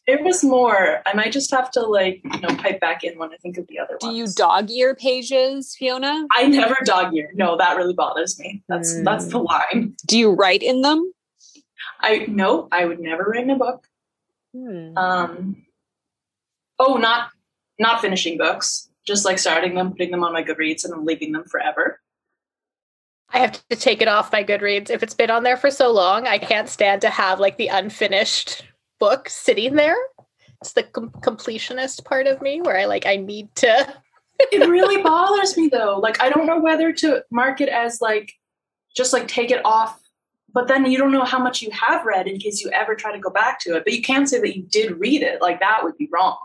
[0.08, 1.00] It was more.
[1.06, 3.68] I might just have to like you know pipe back in when I think of
[3.68, 4.18] the other Do ones.
[4.18, 6.26] you dog ear pages, Fiona?
[6.34, 7.30] I never dog ear.
[7.34, 8.64] No, that really bothers me.
[8.68, 9.04] That's Mm.
[9.04, 9.94] that's the line.
[10.06, 11.12] Do you write in them?
[12.00, 13.86] I no, I would never write in a book.
[14.52, 14.98] Hmm.
[14.98, 15.66] Um,
[16.80, 17.30] oh, not
[17.78, 18.88] not finishing books.
[19.06, 22.00] Just like starting them, putting them on my Goodreads, and then leaving them forever.
[23.30, 24.90] I have to take it off my Goodreads.
[24.90, 27.68] If it's been on there for so long, I can't stand to have like the
[27.68, 28.64] unfinished
[28.98, 29.96] book sitting there.
[30.60, 33.94] It's the com- completionist part of me where I like I need to.
[34.38, 35.98] it really bothers me though.
[35.98, 38.32] Like I don't know whether to mark it as like
[38.96, 40.00] just like take it off,
[40.52, 43.12] but then you don't know how much you have read in case you ever try
[43.12, 43.84] to go back to it.
[43.84, 45.42] But you can say that you did read it.
[45.42, 46.38] Like that would be wrong.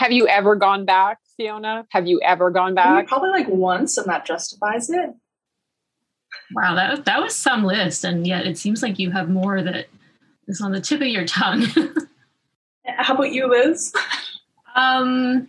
[0.00, 1.86] Have you ever gone back, Fiona?
[1.90, 3.08] Have you ever gone I mean, back?
[3.08, 5.10] probably like once, and that justifies it.
[6.54, 9.88] wow, that that was some list, and yet it seems like you have more that
[10.48, 11.66] is on the tip of your tongue.
[12.86, 13.92] How about you, Liz?
[14.74, 15.46] um,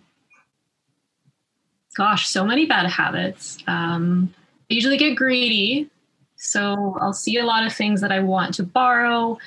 [1.95, 3.57] gosh, so many bad habits.
[3.67, 4.33] Um,
[4.69, 5.89] I usually get greedy.
[6.35, 9.37] So I'll see a lot of things that I want to borrow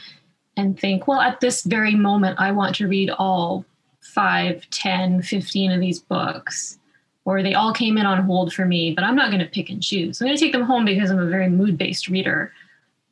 [0.57, 3.67] and think, well, at this very moment, I want to read all
[4.05, 6.79] 5, 10, 15 of these books.
[7.25, 9.71] Or they all came in on hold for me, but I'm not going to pick
[9.71, 10.21] and choose.
[10.21, 12.53] I'm going to take them home because I'm a very mood based reader.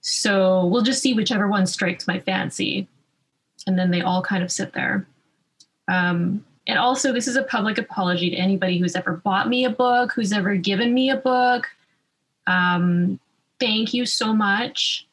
[0.03, 2.89] So we'll just see whichever one strikes my fancy.
[3.67, 5.07] And then they all kind of sit there.
[5.89, 9.71] Um, and also, this is a public apology to anybody who's ever bought me a
[9.71, 11.69] book, who's ever given me a book.
[12.47, 13.19] Um,
[13.59, 15.07] thank you so much.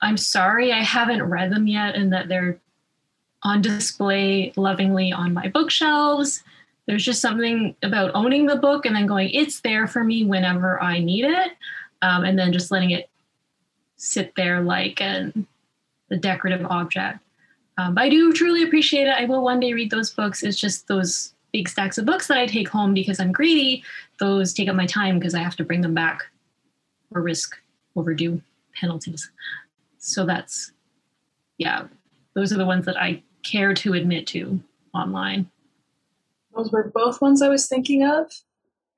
[0.00, 2.58] I'm sorry I haven't read them yet and that they're
[3.42, 6.42] on display lovingly on my bookshelves.
[6.86, 10.82] There's just something about owning the book and then going, it's there for me whenever
[10.82, 11.52] I need it.
[12.02, 13.08] Um, and then just letting it
[13.96, 15.46] sit there like an,
[16.10, 17.20] a decorative object.
[17.78, 19.14] Um, but I do truly appreciate it.
[19.16, 20.42] I will one day read those books.
[20.42, 23.84] It's just those big stacks of books that I take home because I'm greedy.
[24.18, 26.22] Those take up my time because I have to bring them back
[27.14, 27.56] or risk
[27.94, 28.42] overdue
[28.74, 29.30] penalties.
[29.98, 30.72] So that's,
[31.58, 31.84] yeah,
[32.34, 34.60] those are the ones that I care to admit to
[34.94, 35.50] online.
[36.54, 38.30] Those were both ones I was thinking of.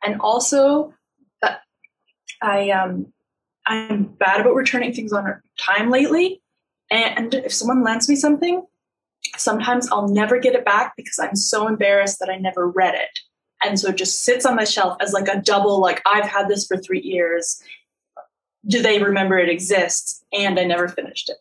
[0.04, 0.92] And also
[1.40, 1.62] that
[2.42, 3.12] I um
[3.66, 6.42] I'm bad about returning things on time lately.
[6.90, 8.66] And if someone lends me something,
[9.37, 13.18] sometimes I'll never get it back because I'm so embarrassed that I never read it.
[13.64, 16.48] And so it just sits on my shelf as like a double, like I've had
[16.48, 17.62] this for three years.
[18.66, 20.22] Do they remember it exists?
[20.33, 21.37] And I never finished it.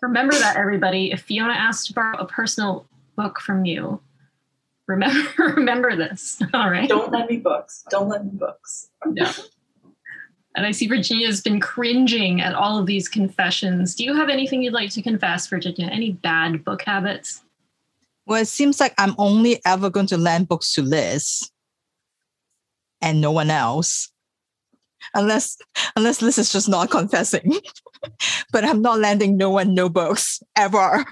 [0.00, 1.12] Remember that, everybody.
[1.12, 4.00] If Fiona asks to borrow a personal book from you,
[4.86, 6.40] remember remember this.
[6.54, 6.88] All right.
[6.88, 7.84] Don't lend me books.
[7.90, 8.90] Don't lend me books.
[9.06, 9.30] No.
[10.56, 13.94] And I see Virginia's been cringing at all of these confessions.
[13.94, 15.86] Do you have anything you'd like to confess, Virginia?
[15.86, 17.42] Any bad book habits?
[18.26, 21.50] Well, it seems like I'm only ever going to lend books to Liz
[23.00, 24.10] and no one else.
[25.14, 25.58] Unless
[25.96, 27.58] unless this is just not confessing.
[28.52, 31.04] but I'm not lending no one no books ever.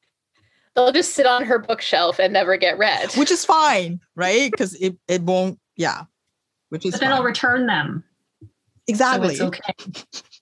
[0.74, 3.12] They'll just sit on her bookshelf and never get read.
[3.14, 4.48] Which is fine, right?
[4.48, 6.04] Because it, it won't, yeah.
[6.68, 7.18] Which is but then fine.
[7.18, 8.04] I'll return them.
[8.86, 9.34] exactly.
[9.34, 10.04] So it's okay.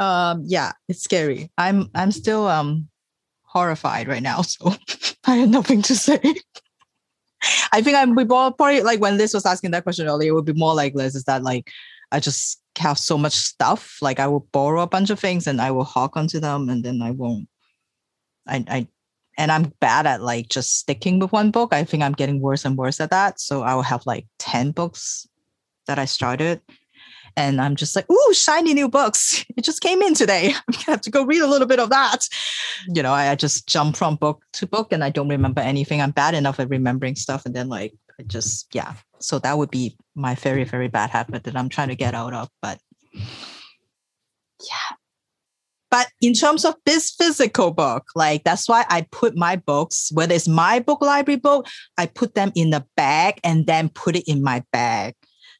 [0.00, 2.88] um yeah it's scary i'm i'm still um
[3.42, 4.74] horrified right now so
[5.26, 6.18] i have nothing to say
[7.72, 10.44] i think i'm we probably like when liz was asking that question earlier it would
[10.44, 11.70] be more like liz is that like
[12.12, 15.60] i just have so much stuff like i will borrow a bunch of things and
[15.60, 17.48] i will hawk onto them and then i won't.
[18.46, 18.88] I i
[19.36, 21.72] and i'm bad at like just sticking with one book.
[21.72, 23.40] I think i'm getting worse and worse at that.
[23.40, 25.26] So i will have like 10 books
[25.86, 26.60] that i started
[27.36, 29.44] and I'm just like, ooh, shiny new books.
[29.56, 30.54] It just came in today.
[30.68, 32.26] I'm gonna have to go read a little bit of that.
[32.88, 36.00] You know, I, I just jump from book to book and I don't remember anything.
[36.00, 37.44] I'm bad enough at remembering stuff.
[37.44, 38.94] And then like I just, yeah.
[39.18, 42.32] So that would be my very, very bad habit that I'm trying to get out
[42.32, 42.48] of.
[42.62, 42.80] But
[43.12, 44.96] yeah.
[45.90, 50.34] But in terms of this physical book, like that's why I put my books, whether
[50.34, 51.66] it's my book library book,
[51.98, 55.14] I put them in a bag and then put it in my bag.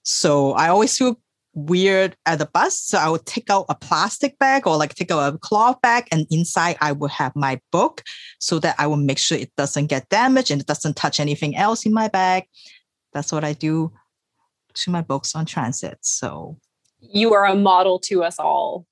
[0.04, 1.20] So I always feel
[1.66, 2.78] weird at the bus.
[2.80, 6.06] So I would take out a plastic bag or like take out a cloth bag,
[6.12, 8.02] and inside I would have my book
[8.38, 11.56] so that I will make sure it doesn't get damaged and it doesn't touch anything
[11.56, 12.44] else in my bag.
[13.12, 13.92] That's what I do
[14.74, 15.98] to my books on transit.
[16.02, 16.56] So
[17.00, 18.86] You are a model to us all.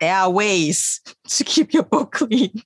[0.00, 2.62] there are ways to keep your book clean.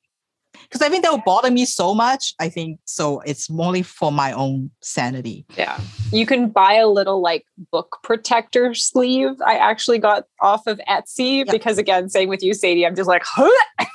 [0.70, 2.33] Because I think that would bother me so much.
[2.38, 3.20] I think so.
[3.20, 5.44] It's only for my own sanity.
[5.56, 5.80] Yeah.
[6.12, 9.33] You can buy a little like book protector sleeve.
[9.44, 11.50] I actually got off of Etsy Yeah.
[11.50, 12.87] because again, same with you, Sadie.
[12.87, 13.50] I'm just like, huh?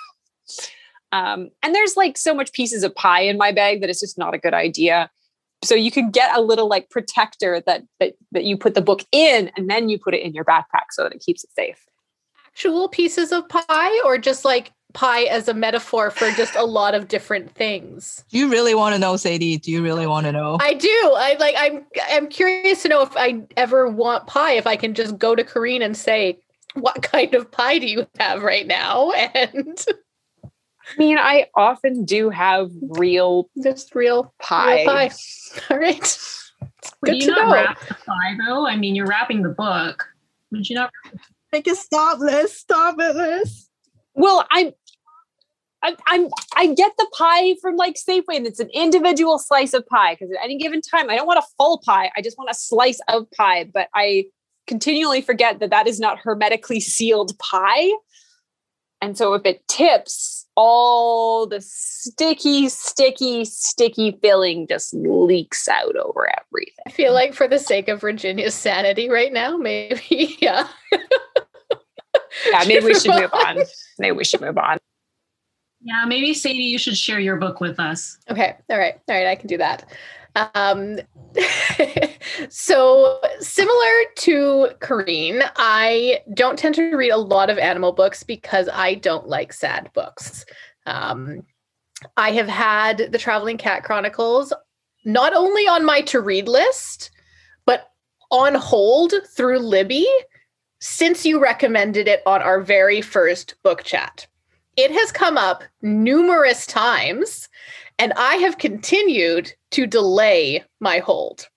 [1.13, 4.17] um, and there's like so much pieces of pie in my bag that it's just
[4.17, 5.09] not a good idea.
[5.63, 9.05] So you can get a little like protector that that that you put the book
[9.13, 11.85] in and then you put it in your backpack so that it keeps it safe.
[12.47, 16.95] Actual pieces of pie or just like pie as a metaphor for just a lot
[16.95, 18.23] of different things?
[18.29, 19.57] Do you really want to know, Sadie?
[19.57, 20.57] Do you really want to know?
[20.59, 20.89] I do.
[20.89, 24.95] I like I'm I'm curious to know if I ever want pie, if I can
[24.95, 26.39] just go to Corrine and say,
[26.73, 29.11] what kind of pie do you have right now?
[29.35, 29.85] And
[30.43, 34.83] I mean, I often do have real just real pie.
[34.83, 35.11] Real pie.
[35.69, 36.19] All right.
[37.01, 37.53] Would Good you to not know.
[37.53, 38.67] wrap the pie though?
[38.67, 40.07] I mean, you're wrapping the book.
[40.51, 40.91] Would you not?
[41.51, 42.53] Make it stop, Liz.
[42.53, 43.69] Stop it, Liz.
[44.13, 44.71] Well, I'm,
[45.85, 49.85] I'm, I'm, I get the pie from like Safeway, and it's an individual slice of
[49.87, 52.11] pie because at any given time, I don't want a full pie.
[52.15, 53.69] I just want a slice of pie.
[53.71, 54.25] But I
[54.65, 57.91] continually forget that that is not hermetically sealed pie,
[59.01, 66.27] and so if it tips, all the sticky, sticky, sticky filling just leaks out over
[66.27, 66.73] everything.
[66.87, 70.67] I feel like for the sake of Virginia's sanity right now, maybe, yeah.
[70.91, 73.59] yeah, maybe we should move on.
[73.99, 74.79] Maybe we should move on.
[75.85, 78.17] Yeah, maybe Sadie, you should share your book with us.
[78.29, 78.55] Okay.
[78.71, 78.95] All right.
[79.07, 79.27] All right.
[79.27, 79.85] I can do that.
[80.55, 80.97] Um,
[82.49, 88.67] so similar to Corrine, I don't tend to read a lot of animal books because
[88.73, 90.43] I don't like sad books.
[90.87, 91.43] Um,
[92.17, 94.51] I have had the Traveling Cat Chronicles
[95.05, 97.11] not only on my to read list,
[97.67, 97.91] but
[98.31, 100.07] on hold through Libby
[100.79, 104.25] since you recommended it on our very first book chat.
[104.77, 107.47] It has come up numerous times
[107.97, 111.47] and I have continued to delay my hold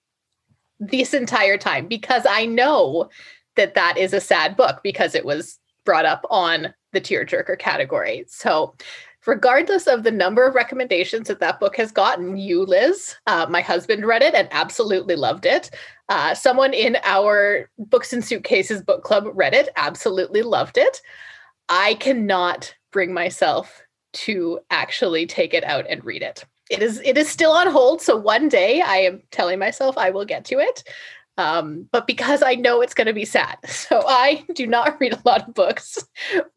[0.79, 3.09] this entire time because I know
[3.55, 8.23] that that is a sad book because it was brought up on the tearjerker category.
[8.27, 8.73] So,
[9.25, 13.61] regardless of the number of recommendations that that book has gotten, you, Liz, uh, my
[13.61, 15.69] husband read it and absolutely loved it.
[16.07, 21.01] Uh, someone in our Books and Suitcases book club read it, absolutely loved it.
[21.67, 23.81] I cannot bring myself
[24.11, 26.45] to actually take it out and read it.
[26.69, 30.09] It is it is still on hold, so one day I am telling myself I
[30.11, 30.83] will get to it.
[31.37, 35.13] Um, but because I know it's going to be sad, so I do not read
[35.13, 35.97] a lot of books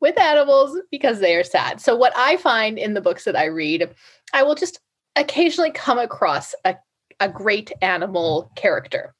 [0.00, 1.80] with animals because they are sad.
[1.80, 3.94] So what I find in the books that I read,
[4.32, 4.80] I will just
[5.16, 6.76] occasionally come across a,
[7.20, 9.14] a great animal character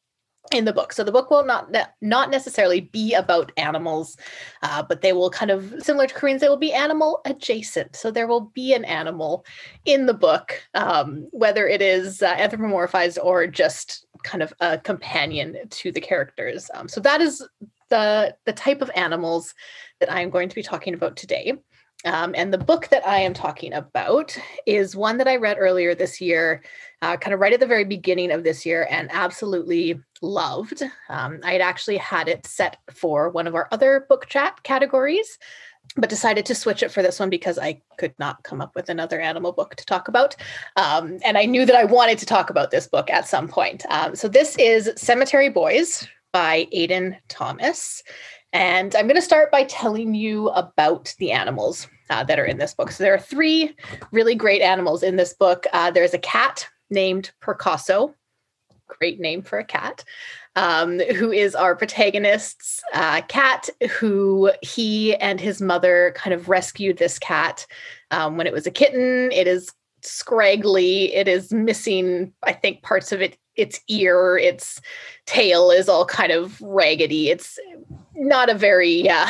[0.51, 0.93] in the book.
[0.93, 4.17] So the book will not not necessarily be about animals,
[4.63, 6.41] uh, but they will kind of similar to Corrine's.
[6.41, 7.95] They will be animal adjacent.
[7.95, 9.45] So there will be an animal
[9.85, 15.57] in the book, um, whether it is uh, anthropomorphized or just kind of a companion
[15.69, 16.71] to the characters.
[16.75, 17.47] Um, so that is
[17.89, 19.55] the the type of animals
[20.01, 21.55] that I am going to be talking about today.
[22.05, 24.37] Um, and the book that I am talking about
[24.67, 26.63] is one that I read earlier this year,
[27.01, 30.83] uh, kind of right at the very beginning of this year, and absolutely loved.
[31.09, 35.39] Um, I had actually had it set for one of our other book chat categories,
[35.97, 38.89] but decided to switch it for this one because I could not come up with
[38.89, 40.35] another animal book to talk about.
[40.77, 43.85] Um, and I knew that I wanted to talk about this book at some point.
[43.91, 48.03] Um, so this is Cemetery Boys by Aiden Thomas.
[48.53, 52.59] And I'm going to start by telling you about the animals uh, that are in
[52.59, 52.91] this book.
[52.91, 53.75] So there are three
[54.11, 55.67] really great animals in this book.
[55.73, 58.15] Uh, there's a cat named Purrcaso,
[58.87, 60.05] great name for a cat,
[60.55, 66.99] um, who is our protagonist's uh, cat, who he and his mother kind of rescued
[66.99, 67.67] this cat
[68.11, 69.33] um, when it was a kitten.
[69.33, 69.71] It is
[70.03, 71.15] scraggly.
[71.15, 73.39] It is missing, I think, parts of it.
[73.57, 74.81] Its ear, its
[75.27, 77.31] tail is all kind of raggedy.
[77.31, 77.59] It's
[78.15, 79.29] not a very uh,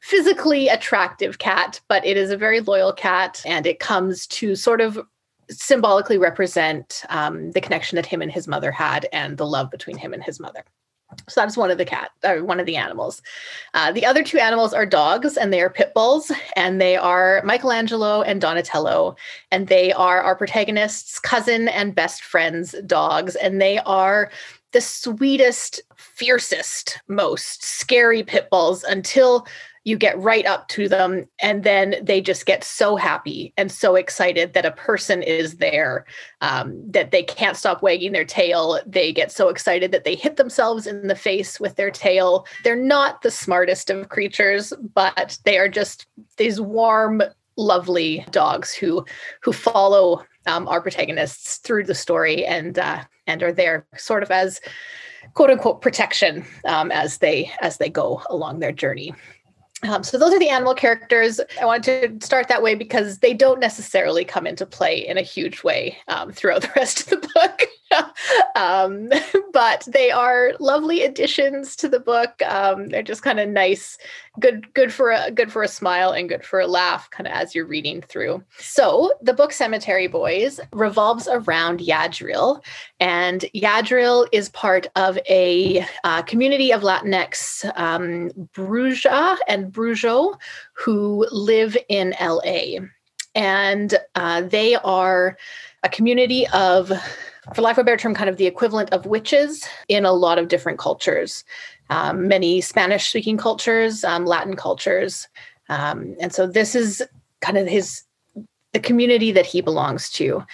[0.00, 4.80] physically attractive cat, but it is a very loyal cat, and it comes to sort
[4.80, 4.98] of
[5.50, 9.96] symbolically represent um, the connection that him and his mother had and the love between
[9.96, 10.64] him and his mother.
[11.28, 13.22] So that's one of the cat, or one of the animals.
[13.74, 17.42] Uh, the other two animals are dogs, and they are pit bulls, and they are
[17.44, 19.16] Michelangelo and Donatello,
[19.50, 24.30] and they are our protagonists' cousin and best friends' dogs, and they are
[24.72, 29.46] the sweetest, fiercest, most scary pit bulls until
[29.88, 33.96] you get right up to them and then they just get so happy and so
[33.96, 36.04] excited that a person is there
[36.42, 38.78] um, that they can't stop wagging their tail.
[38.86, 42.46] They get so excited that they hit themselves in the face with their tail.
[42.64, 47.22] They're not the smartest of creatures but they are just these warm
[47.56, 49.04] lovely dogs who
[49.42, 54.30] who follow um, our protagonists through the story and uh, and are there sort of
[54.30, 54.60] as
[55.34, 59.12] quote unquote protection um, as they as they go along their journey
[59.84, 61.40] um, so those are the animal characters.
[61.60, 65.22] I wanted to start that way because they don't necessarily come into play in a
[65.22, 67.62] huge way um, throughout the rest of the book.
[68.56, 69.10] um,
[69.52, 72.40] but they are lovely additions to the book.
[72.46, 73.98] Um, they're just kind of nice,
[74.40, 77.32] good, good for a good for a smile and good for a laugh, kind of
[77.32, 78.42] as you're reading through.
[78.58, 82.62] So the book Cemetery Boys revolves around Yadriel,
[83.00, 90.36] and Yadriel is part of a uh, community of Latinx um, Bruja and Brujo
[90.72, 92.78] who live in LA,
[93.34, 95.36] and uh, they are
[95.82, 96.92] a community of
[97.54, 100.38] for lack of a better term, kind of the equivalent of witches in a lot
[100.38, 101.44] of different cultures,
[101.90, 105.28] um, many Spanish speaking cultures, um, Latin cultures.
[105.68, 107.02] Um, and so this is
[107.40, 108.02] kind of his,
[108.72, 110.44] the community that he belongs to.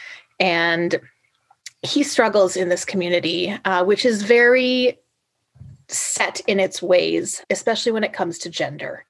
[0.40, 1.00] And
[1.82, 4.98] he struggles in this community, uh, which is very
[5.88, 9.04] set in its ways, especially when it comes to gender.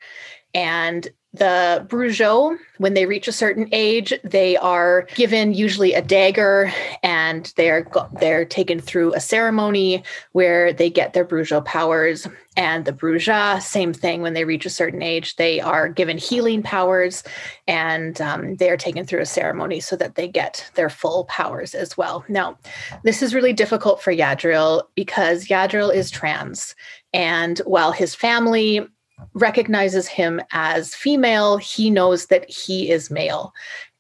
[0.55, 6.73] And the Brujo, when they reach a certain age, they are given usually a dagger,
[7.03, 7.89] and they're
[8.21, 12.29] they're taken through a ceremony where they get their Brujo powers.
[12.57, 14.23] And the Bruja, same thing.
[14.23, 17.25] When they reach a certain age, they are given healing powers,
[17.67, 21.75] and um, they are taken through a ceremony so that they get their full powers
[21.75, 22.25] as well.
[22.29, 22.59] Now,
[23.03, 26.77] this is really difficult for Yadriel because Yadriel is trans,
[27.13, 28.87] and while his family
[29.35, 33.53] recognizes him as female, he knows that he is male.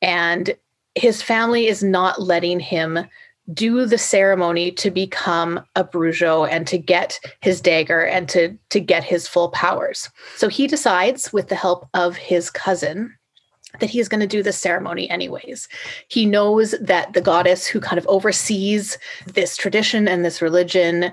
[0.02, 0.56] And
[0.94, 3.06] his family is not letting him
[3.52, 8.80] do the ceremony to become a Brujo and to get his dagger and to, to
[8.80, 10.08] get his full powers.
[10.36, 13.14] So he decides, with the help of his cousin,
[13.80, 15.68] that he is going to do the ceremony anyways.
[16.08, 18.96] He knows that the goddess who kind of oversees
[19.26, 21.12] this tradition and this religion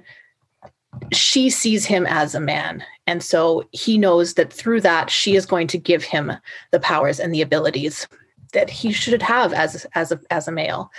[1.12, 2.84] she sees him as a man.
[3.08, 6.32] And so he knows that through that, she is going to give him
[6.72, 8.08] the powers and the abilities
[8.54, 10.92] that he should have as, as, a, as a male.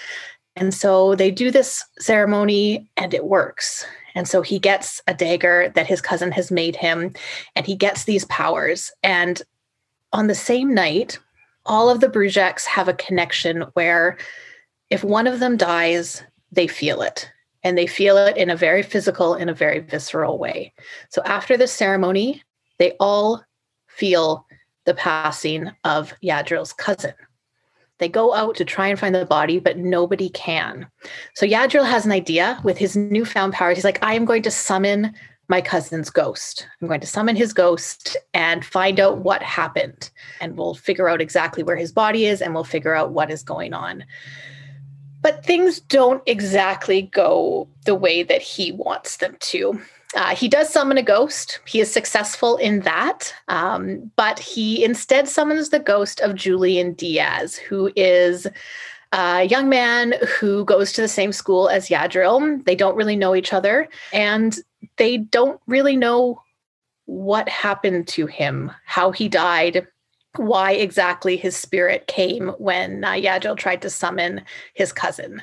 [0.56, 3.86] And so they do this ceremony and it works.
[4.14, 7.14] And so he gets a dagger that his cousin has made him
[7.56, 8.92] and he gets these powers.
[9.02, 9.40] And
[10.12, 11.18] on the same night,
[11.64, 14.18] all of the Brujx have a connection where
[14.90, 17.31] if one of them dies, they feel it
[17.64, 20.72] and they feel it in a very physical, in a very visceral way.
[21.08, 22.42] So after the ceremony,
[22.78, 23.44] they all
[23.86, 24.46] feel
[24.84, 27.14] the passing of Yadriel's cousin.
[27.98, 30.88] They go out to try and find the body, but nobody can.
[31.34, 33.76] So Yadril has an idea with his newfound powers.
[33.76, 35.14] He's like, I am going to summon
[35.48, 36.66] my cousin's ghost.
[36.80, 40.10] I'm going to summon his ghost and find out what happened.
[40.40, 43.42] And we'll figure out exactly where his body is and we'll figure out what is
[43.42, 44.04] going on
[45.22, 49.80] but things don't exactly go the way that he wants them to.
[50.14, 51.60] Uh, he does summon a ghost.
[51.66, 57.56] He is successful in that, um, but he instead summons the ghost of Julian Diaz,
[57.56, 58.46] who is
[59.12, 62.62] a young man who goes to the same school as Yadriel.
[62.64, 64.58] They don't really know each other, and
[64.96, 66.42] they don't really know
[67.06, 69.86] what happened to him, how he died,
[70.36, 73.12] why exactly his spirit came when uh,
[73.56, 74.42] tried to summon
[74.74, 75.42] his cousin.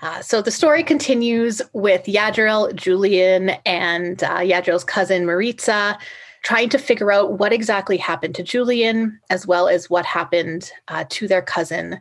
[0.00, 4.38] Uh, so the story continues with Yadriel, Julian, and uh,
[4.84, 5.96] cousin Maritza
[6.42, 11.04] trying to figure out what exactly happened to Julian, as well as what happened uh,
[11.08, 12.00] to their cousin,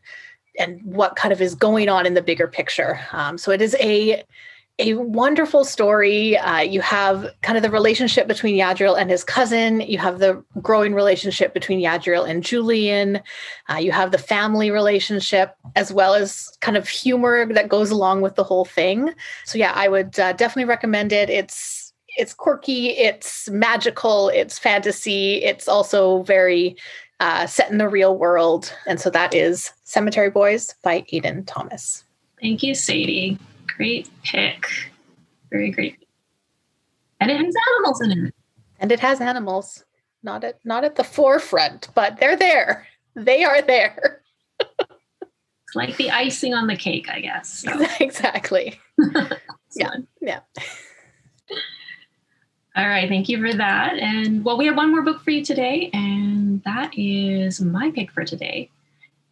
[0.57, 2.99] and what kind of is going on in the bigger picture.
[3.11, 4.23] Um, so it is a
[4.79, 6.37] a wonderful story.
[6.37, 9.81] Uh, you have kind of the relationship between Yadriel and his cousin.
[9.81, 13.21] You have the growing relationship between Yadriel and Julian.
[13.69, 18.21] Uh, you have the family relationship, as well as kind of humor that goes along
[18.21, 19.13] with the whole thing.
[19.45, 21.29] So yeah, I would uh, definitely recommend it.
[21.29, 25.35] It's it's quirky, it's magical, it's fantasy.
[25.43, 26.75] It's also very
[27.21, 32.03] uh, set in the real world, and so that is Cemetery Boys by Aiden Thomas.
[32.41, 33.37] Thank you, Sadie.
[33.81, 34.67] Great pick.
[35.49, 35.97] Very great.
[37.19, 38.35] And it has animals in it.
[38.79, 39.83] And it has animals.
[40.21, 42.85] Not at not at the forefront, but they're there.
[43.15, 44.21] They are there.
[44.59, 47.63] it's like the icing on the cake, I guess.
[47.63, 47.71] So.
[47.99, 48.79] exactly.
[49.75, 49.95] yeah.
[50.21, 50.41] Yeah.
[52.75, 53.97] All right, thank you for that.
[53.97, 58.11] And well, we have one more book for you today, and that is my pick
[58.11, 58.69] for today.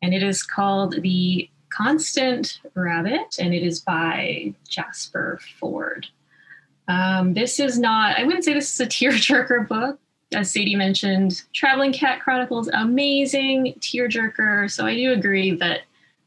[0.01, 6.05] And it is called The Constant Rabbit, and it is by Jasper Fforde.
[6.87, 9.99] Um, this is not, I wouldn't say this is a tearjerker book.
[10.33, 14.69] As Sadie mentioned, Traveling Cat Chronicles, amazing tearjerker.
[14.69, 15.81] So I do agree that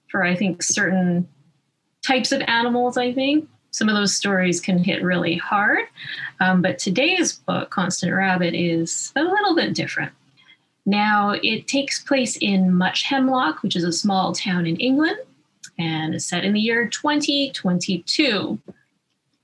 [0.08, 1.28] for, I think, certain
[2.04, 5.84] types of animals, I think, some of those stories can hit really hard.
[6.40, 10.12] Um, but today's book, Constant Rabbit, is a little bit different.
[10.84, 15.16] Now, it takes place in Much Hemlock, which is a small town in England
[15.78, 18.58] and is set in the year 2022.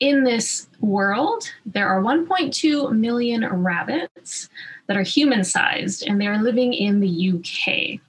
[0.00, 4.48] In this world, there are 1.2 million rabbits
[4.86, 8.00] that are human sized, and they are living in the UK.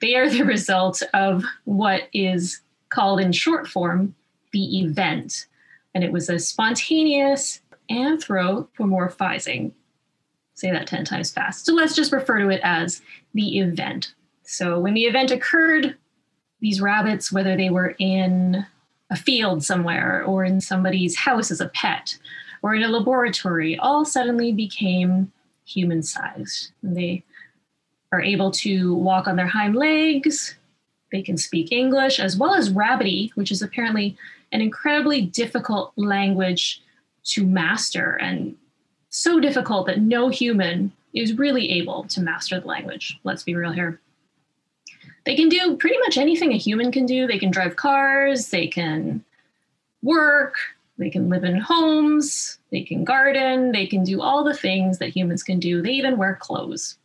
[0.00, 2.60] They are the result of what is
[2.90, 4.14] called in short form
[4.52, 5.46] the event.
[5.94, 7.60] And it was a spontaneous
[7.90, 9.72] anthropomorphizing.
[10.54, 11.66] Say that 10 times fast.
[11.66, 13.00] So let's just refer to it as
[13.34, 14.14] the event.
[14.42, 15.96] So when the event occurred,
[16.60, 18.66] these rabbits, whether they were in
[19.10, 22.18] a field somewhere or in somebody's house as a pet
[22.62, 25.32] or in a laboratory, all suddenly became
[25.64, 26.72] human sized.
[26.82, 27.24] They
[28.12, 30.56] are able to walk on their hind legs.
[31.12, 34.16] They can speak English as well as Rabbity, which is apparently
[34.52, 36.82] an incredibly difficult language
[37.24, 38.56] to master and
[39.10, 43.18] so difficult that no human is really able to master the language.
[43.24, 44.00] Let's be real here.
[45.28, 47.26] They can do pretty much anything a human can do.
[47.26, 49.22] They can drive cars, they can
[50.02, 50.54] work,
[50.96, 55.10] they can live in homes, they can garden, they can do all the things that
[55.10, 55.82] humans can do.
[55.82, 56.96] They even wear clothes.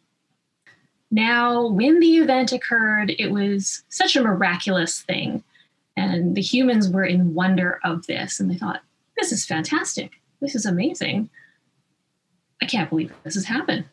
[1.11, 5.43] Now, when the event occurred, it was such a miraculous thing.
[5.97, 8.39] And the humans were in wonder of this.
[8.39, 8.84] And they thought,
[9.17, 10.21] this is fantastic.
[10.39, 11.30] This is amazing.
[12.61, 13.84] I can't believe this has happened.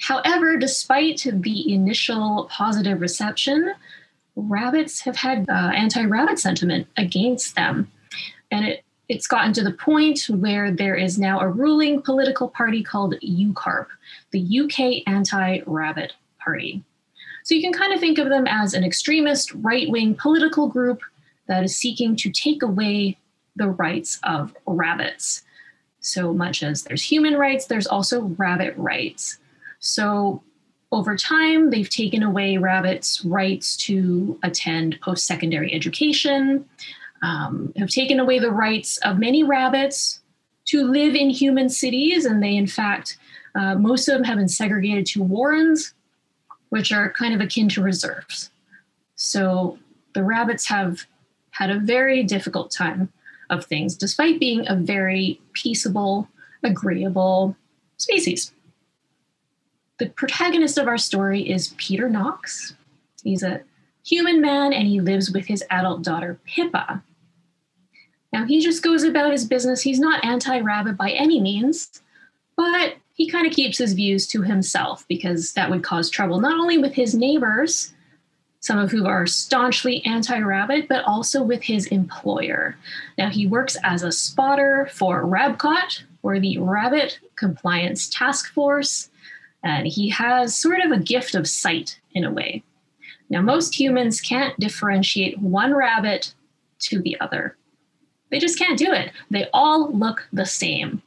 [0.00, 3.74] However, despite the initial positive reception,
[4.34, 7.90] rabbits have had uh, anti rabbit sentiment against them.
[8.50, 12.82] And it, it's gotten to the point where there is now a ruling political party
[12.82, 13.86] called UKARP,
[14.30, 16.82] the UK Anti Rabbit Party.
[17.44, 21.02] So you can kind of think of them as an extremist right wing political group
[21.46, 23.18] that is seeking to take away
[23.56, 25.42] the rights of rabbits.
[26.00, 29.38] So much as there's human rights, there's also rabbit rights.
[29.80, 30.42] So
[30.92, 36.64] over time, they've taken away rabbits' rights to attend post secondary education,
[37.22, 40.20] um, have taken away the rights of many rabbits
[40.66, 42.24] to live in human cities.
[42.24, 43.18] And they, in fact,
[43.54, 45.94] uh, most of them have been segregated to warrens,
[46.68, 48.50] which are kind of akin to reserves.
[49.16, 49.78] So
[50.14, 51.06] the rabbits have
[51.50, 53.12] had a very difficult time
[53.48, 56.28] of things, despite being a very peaceable,
[56.62, 57.56] agreeable
[57.96, 58.52] species.
[60.00, 62.74] The protagonist of our story is Peter Knox.
[63.22, 63.60] He's a
[64.02, 67.02] human man and he lives with his adult daughter, Pippa.
[68.32, 69.82] Now, he just goes about his business.
[69.82, 72.00] He's not anti rabbit by any means,
[72.56, 76.58] but he kind of keeps his views to himself because that would cause trouble not
[76.58, 77.92] only with his neighbors,
[78.60, 82.74] some of whom are staunchly anti rabbit, but also with his employer.
[83.18, 89.09] Now, he works as a spotter for RABCOT, or the Rabbit Compliance Task Force,
[89.62, 92.62] and he has sort of a gift of sight in a way.
[93.28, 96.34] Now, most humans can't differentiate one rabbit
[96.80, 97.56] to the other.
[98.30, 99.12] They just can't do it.
[99.30, 101.02] They all look the same.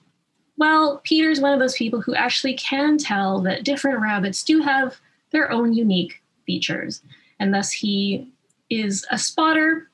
[0.58, 4.98] Well, Peter's one of those people who actually can tell that different rabbits do have
[5.32, 7.02] their own unique features
[7.44, 8.32] and thus he
[8.70, 9.90] is a spotter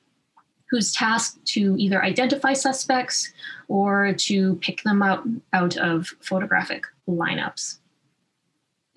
[0.70, 3.34] who's tasked to either identify suspects
[3.68, 7.79] or to pick them out, out of photographic lineups.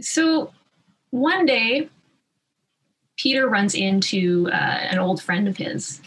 [0.02, 0.52] So
[1.10, 1.88] one day,
[3.16, 6.00] Peter runs into uh, an old friend of his.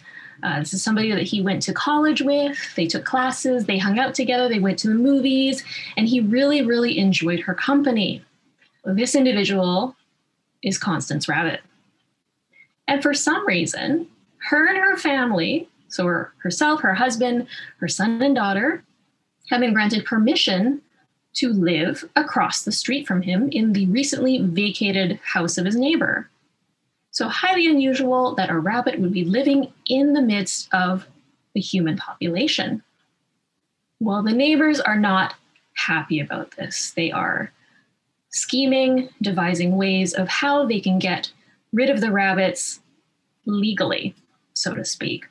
[0.44, 2.58] Uh, this is somebody that he went to college with.
[2.76, 5.64] They took classes, they hung out together, they went to the movies,
[5.96, 8.24] and he really, really enjoyed her company.
[8.84, 9.96] This individual
[10.62, 11.62] is Constance Rabbit.
[12.88, 14.08] And for some reason,
[14.50, 18.84] her and her family, so her, herself, her husband, her son and daughter,
[19.50, 20.82] have been granted permission
[21.36, 26.30] to live across the street from him in the recently vacated house of his neighbor.
[27.12, 31.08] So, highly unusual that a rabbit would be living in the midst of
[31.54, 32.84] the human population.
[34.00, 35.36] Well, the neighbors are not
[35.76, 36.92] happy about this.
[36.92, 37.52] They are
[38.32, 41.32] scheming, devising ways of how they can get
[41.72, 42.82] rid of the rabbits
[43.46, 44.16] legally,
[44.54, 45.26] so to speak.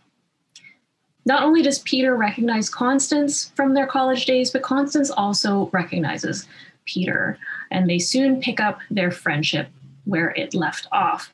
[1.27, 6.47] Not only does Peter recognize Constance from their college days, but Constance also recognizes
[6.85, 7.39] Peter,
[7.71, 9.69] and they soon pick up their friendship
[10.05, 11.33] where it left off.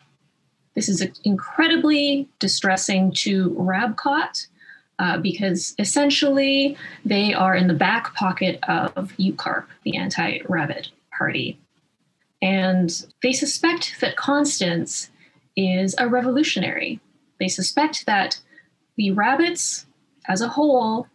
[0.74, 4.46] This is incredibly distressing to Rabcot
[5.00, 11.58] uh, because essentially they are in the back pocket of UKARP, the anti rabbit party.
[12.40, 12.90] And
[13.22, 15.10] they suspect that Constance
[15.56, 17.00] is a revolutionary.
[17.38, 18.40] They suspect that
[19.00, 19.86] the rabbits
[20.28, 21.06] as a whole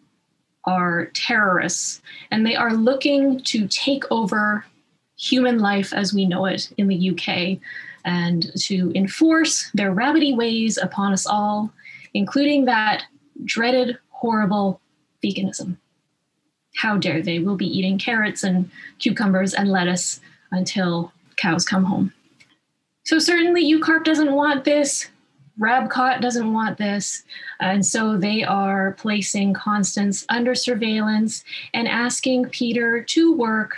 [0.63, 4.65] are terrorists and they are looking to take over
[5.19, 7.59] human life as we know it in the UK
[8.03, 11.71] and to enforce their rabbity ways upon us all,
[12.15, 13.03] including that
[13.43, 14.81] dreaded, horrible
[15.23, 15.77] veganism.
[16.77, 17.37] How dare they?
[17.37, 22.11] We'll be eating carrots and cucumbers and lettuce until cows come home.
[23.03, 25.07] So certainly UKARP doesn't want this.
[25.59, 27.23] Rabcot doesn't want this.
[27.59, 31.43] And so they are placing Constance under surveillance
[31.73, 33.77] and asking Peter to work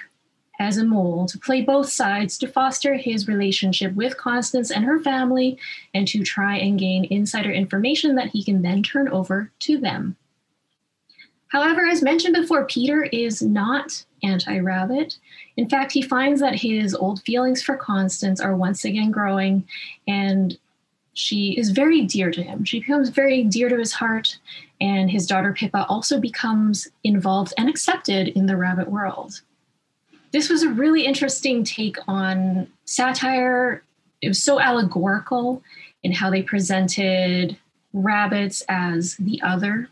[0.60, 5.00] as a mole to play both sides to foster his relationship with Constance and her
[5.00, 5.58] family
[5.94, 10.16] and to try and gain insider information that he can then turn over to them.
[11.50, 15.18] However, as mentioned before, Peter is not anti rabbit.
[15.56, 19.66] In fact, he finds that his old feelings for Constance are once again growing,
[20.08, 20.58] and
[21.18, 22.64] she is very dear to him.
[22.64, 24.38] She becomes very dear to his heart,
[24.80, 29.42] and his daughter Pippa also becomes involved and accepted in the rabbit world.
[30.32, 33.82] this was a really interesting take on satire.
[34.22, 35.64] It was so allegorical
[36.04, 37.58] in how they presented
[37.94, 39.90] rabbits as the other,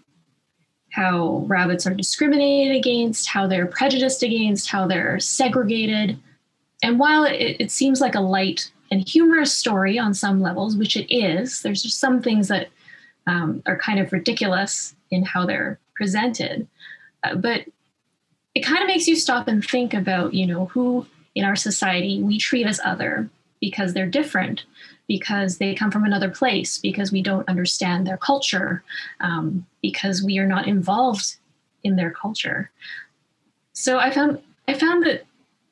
[0.92, 6.20] how rabbits are discriminated against, how they're prejudiced against, how they're segregated.
[6.84, 10.96] And while it, it seems like a light and humorous story on some levels, which
[10.96, 12.70] it is, there's just some things that
[13.28, 16.66] um, are kind of ridiculous in how they're presented.
[17.22, 17.66] Uh, but
[18.54, 22.24] it kind of makes you stop and think about, you know, who in our society
[22.24, 23.30] we treat as other
[23.60, 24.64] because they're different,
[25.10, 28.82] because they come from another place, because we don't understand their culture,
[29.20, 31.36] um, because we are not involved
[31.84, 32.72] in their culture.
[33.74, 34.40] So I found
[34.70, 35.26] I found that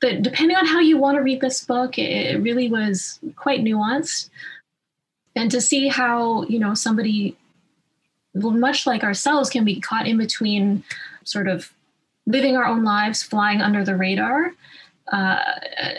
[0.03, 4.29] that depending on how you want to read this book, it really was quite nuanced.
[5.35, 7.35] And to see how, you know, somebody
[8.35, 10.83] much like ourselves can be caught in between
[11.23, 11.71] sort of
[12.27, 14.53] living our own lives, flying under the radar.
[15.11, 15.39] Uh,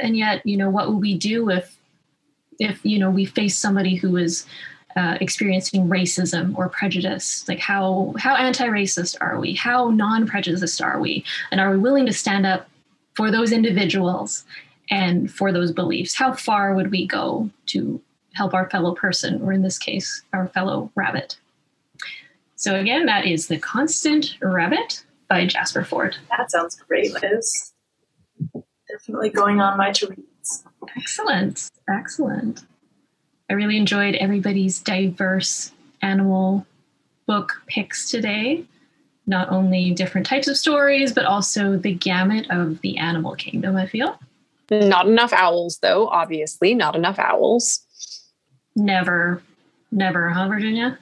[0.00, 1.76] and yet, you know, what will we do if,
[2.58, 4.46] if you know, we face somebody who is
[4.96, 7.48] uh, experiencing racism or prejudice?
[7.48, 9.54] Like, how how anti-racist are we?
[9.54, 11.24] How non-prejudiced are we?
[11.50, 12.68] And are we willing to stand up
[13.14, 14.44] for those individuals
[14.90, 16.14] and for those beliefs?
[16.14, 18.00] How far would we go to
[18.34, 21.38] help our fellow person, or in this case, our fellow rabbit?
[22.56, 26.16] So again, that is The Constant Rabbit by Jasper Fforde.
[26.36, 27.72] That sounds great, Liz.
[28.90, 30.64] Definitely going on my to reads.
[30.96, 31.70] Excellent.
[31.88, 32.64] Excellent.
[33.50, 36.66] I really enjoyed everybody's diverse animal
[37.26, 38.64] book picks today.
[39.26, 43.86] Not only different types of stories, but also the gamut of the animal kingdom, I
[43.86, 44.18] feel.
[44.70, 46.74] Not enough owls, though, obviously.
[46.74, 47.80] Not enough owls.
[48.76, 49.42] Never,
[49.90, 50.98] never, huh, Virginia?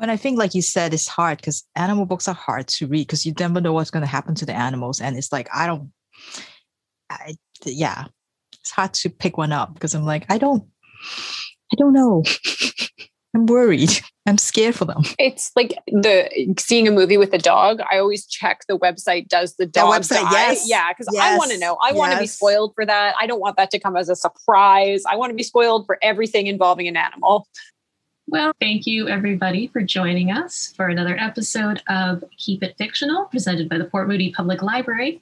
[0.00, 3.06] And I think, like you said, it's hard because animal books are hard to read
[3.06, 5.00] because you never know what's going to happen to the animals.
[5.00, 5.92] And it's like, I don't,
[7.08, 8.06] I, yeah,
[8.60, 10.64] it's hard to pick one up because I'm like, I don't,
[11.72, 12.24] I don't know.
[13.34, 13.90] I'm worried.
[14.26, 15.02] I'm scared for them.
[15.18, 17.80] It's like the seeing a movie with a dog.
[17.90, 19.26] I always check the website.
[19.26, 20.22] Does the dog the website?
[20.22, 20.30] die?
[20.30, 20.68] Yes.
[20.68, 21.22] Yeah, because yes.
[21.22, 21.76] I want to know.
[21.82, 23.14] I want to be spoiled for that.
[23.18, 25.02] I don't want that to come as a surprise.
[25.08, 27.48] I want to be spoiled for everything involving an animal.
[28.28, 33.68] Well, thank you everybody for joining us for another episode of Keep It Fictional, presented
[33.68, 35.20] by the Port Moody Public Library.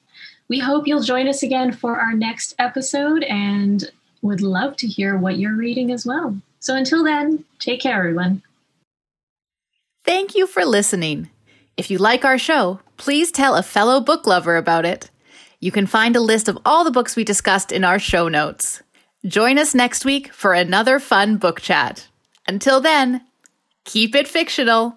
[0.49, 3.91] We hope you'll join us again for our next episode and
[4.21, 6.37] would love to hear what you're reading as well.
[6.61, 8.43] So until then, take care, everyone.
[10.05, 11.31] Thank you for listening.
[11.77, 15.11] If you like our show, please tell a fellow book lover about it.
[15.59, 18.83] You can find a list of all the books we discussed in our show notes.
[19.27, 22.09] Join us next week for another fun book chat.
[22.47, 23.23] Until then,
[23.85, 24.97] keep it fictional.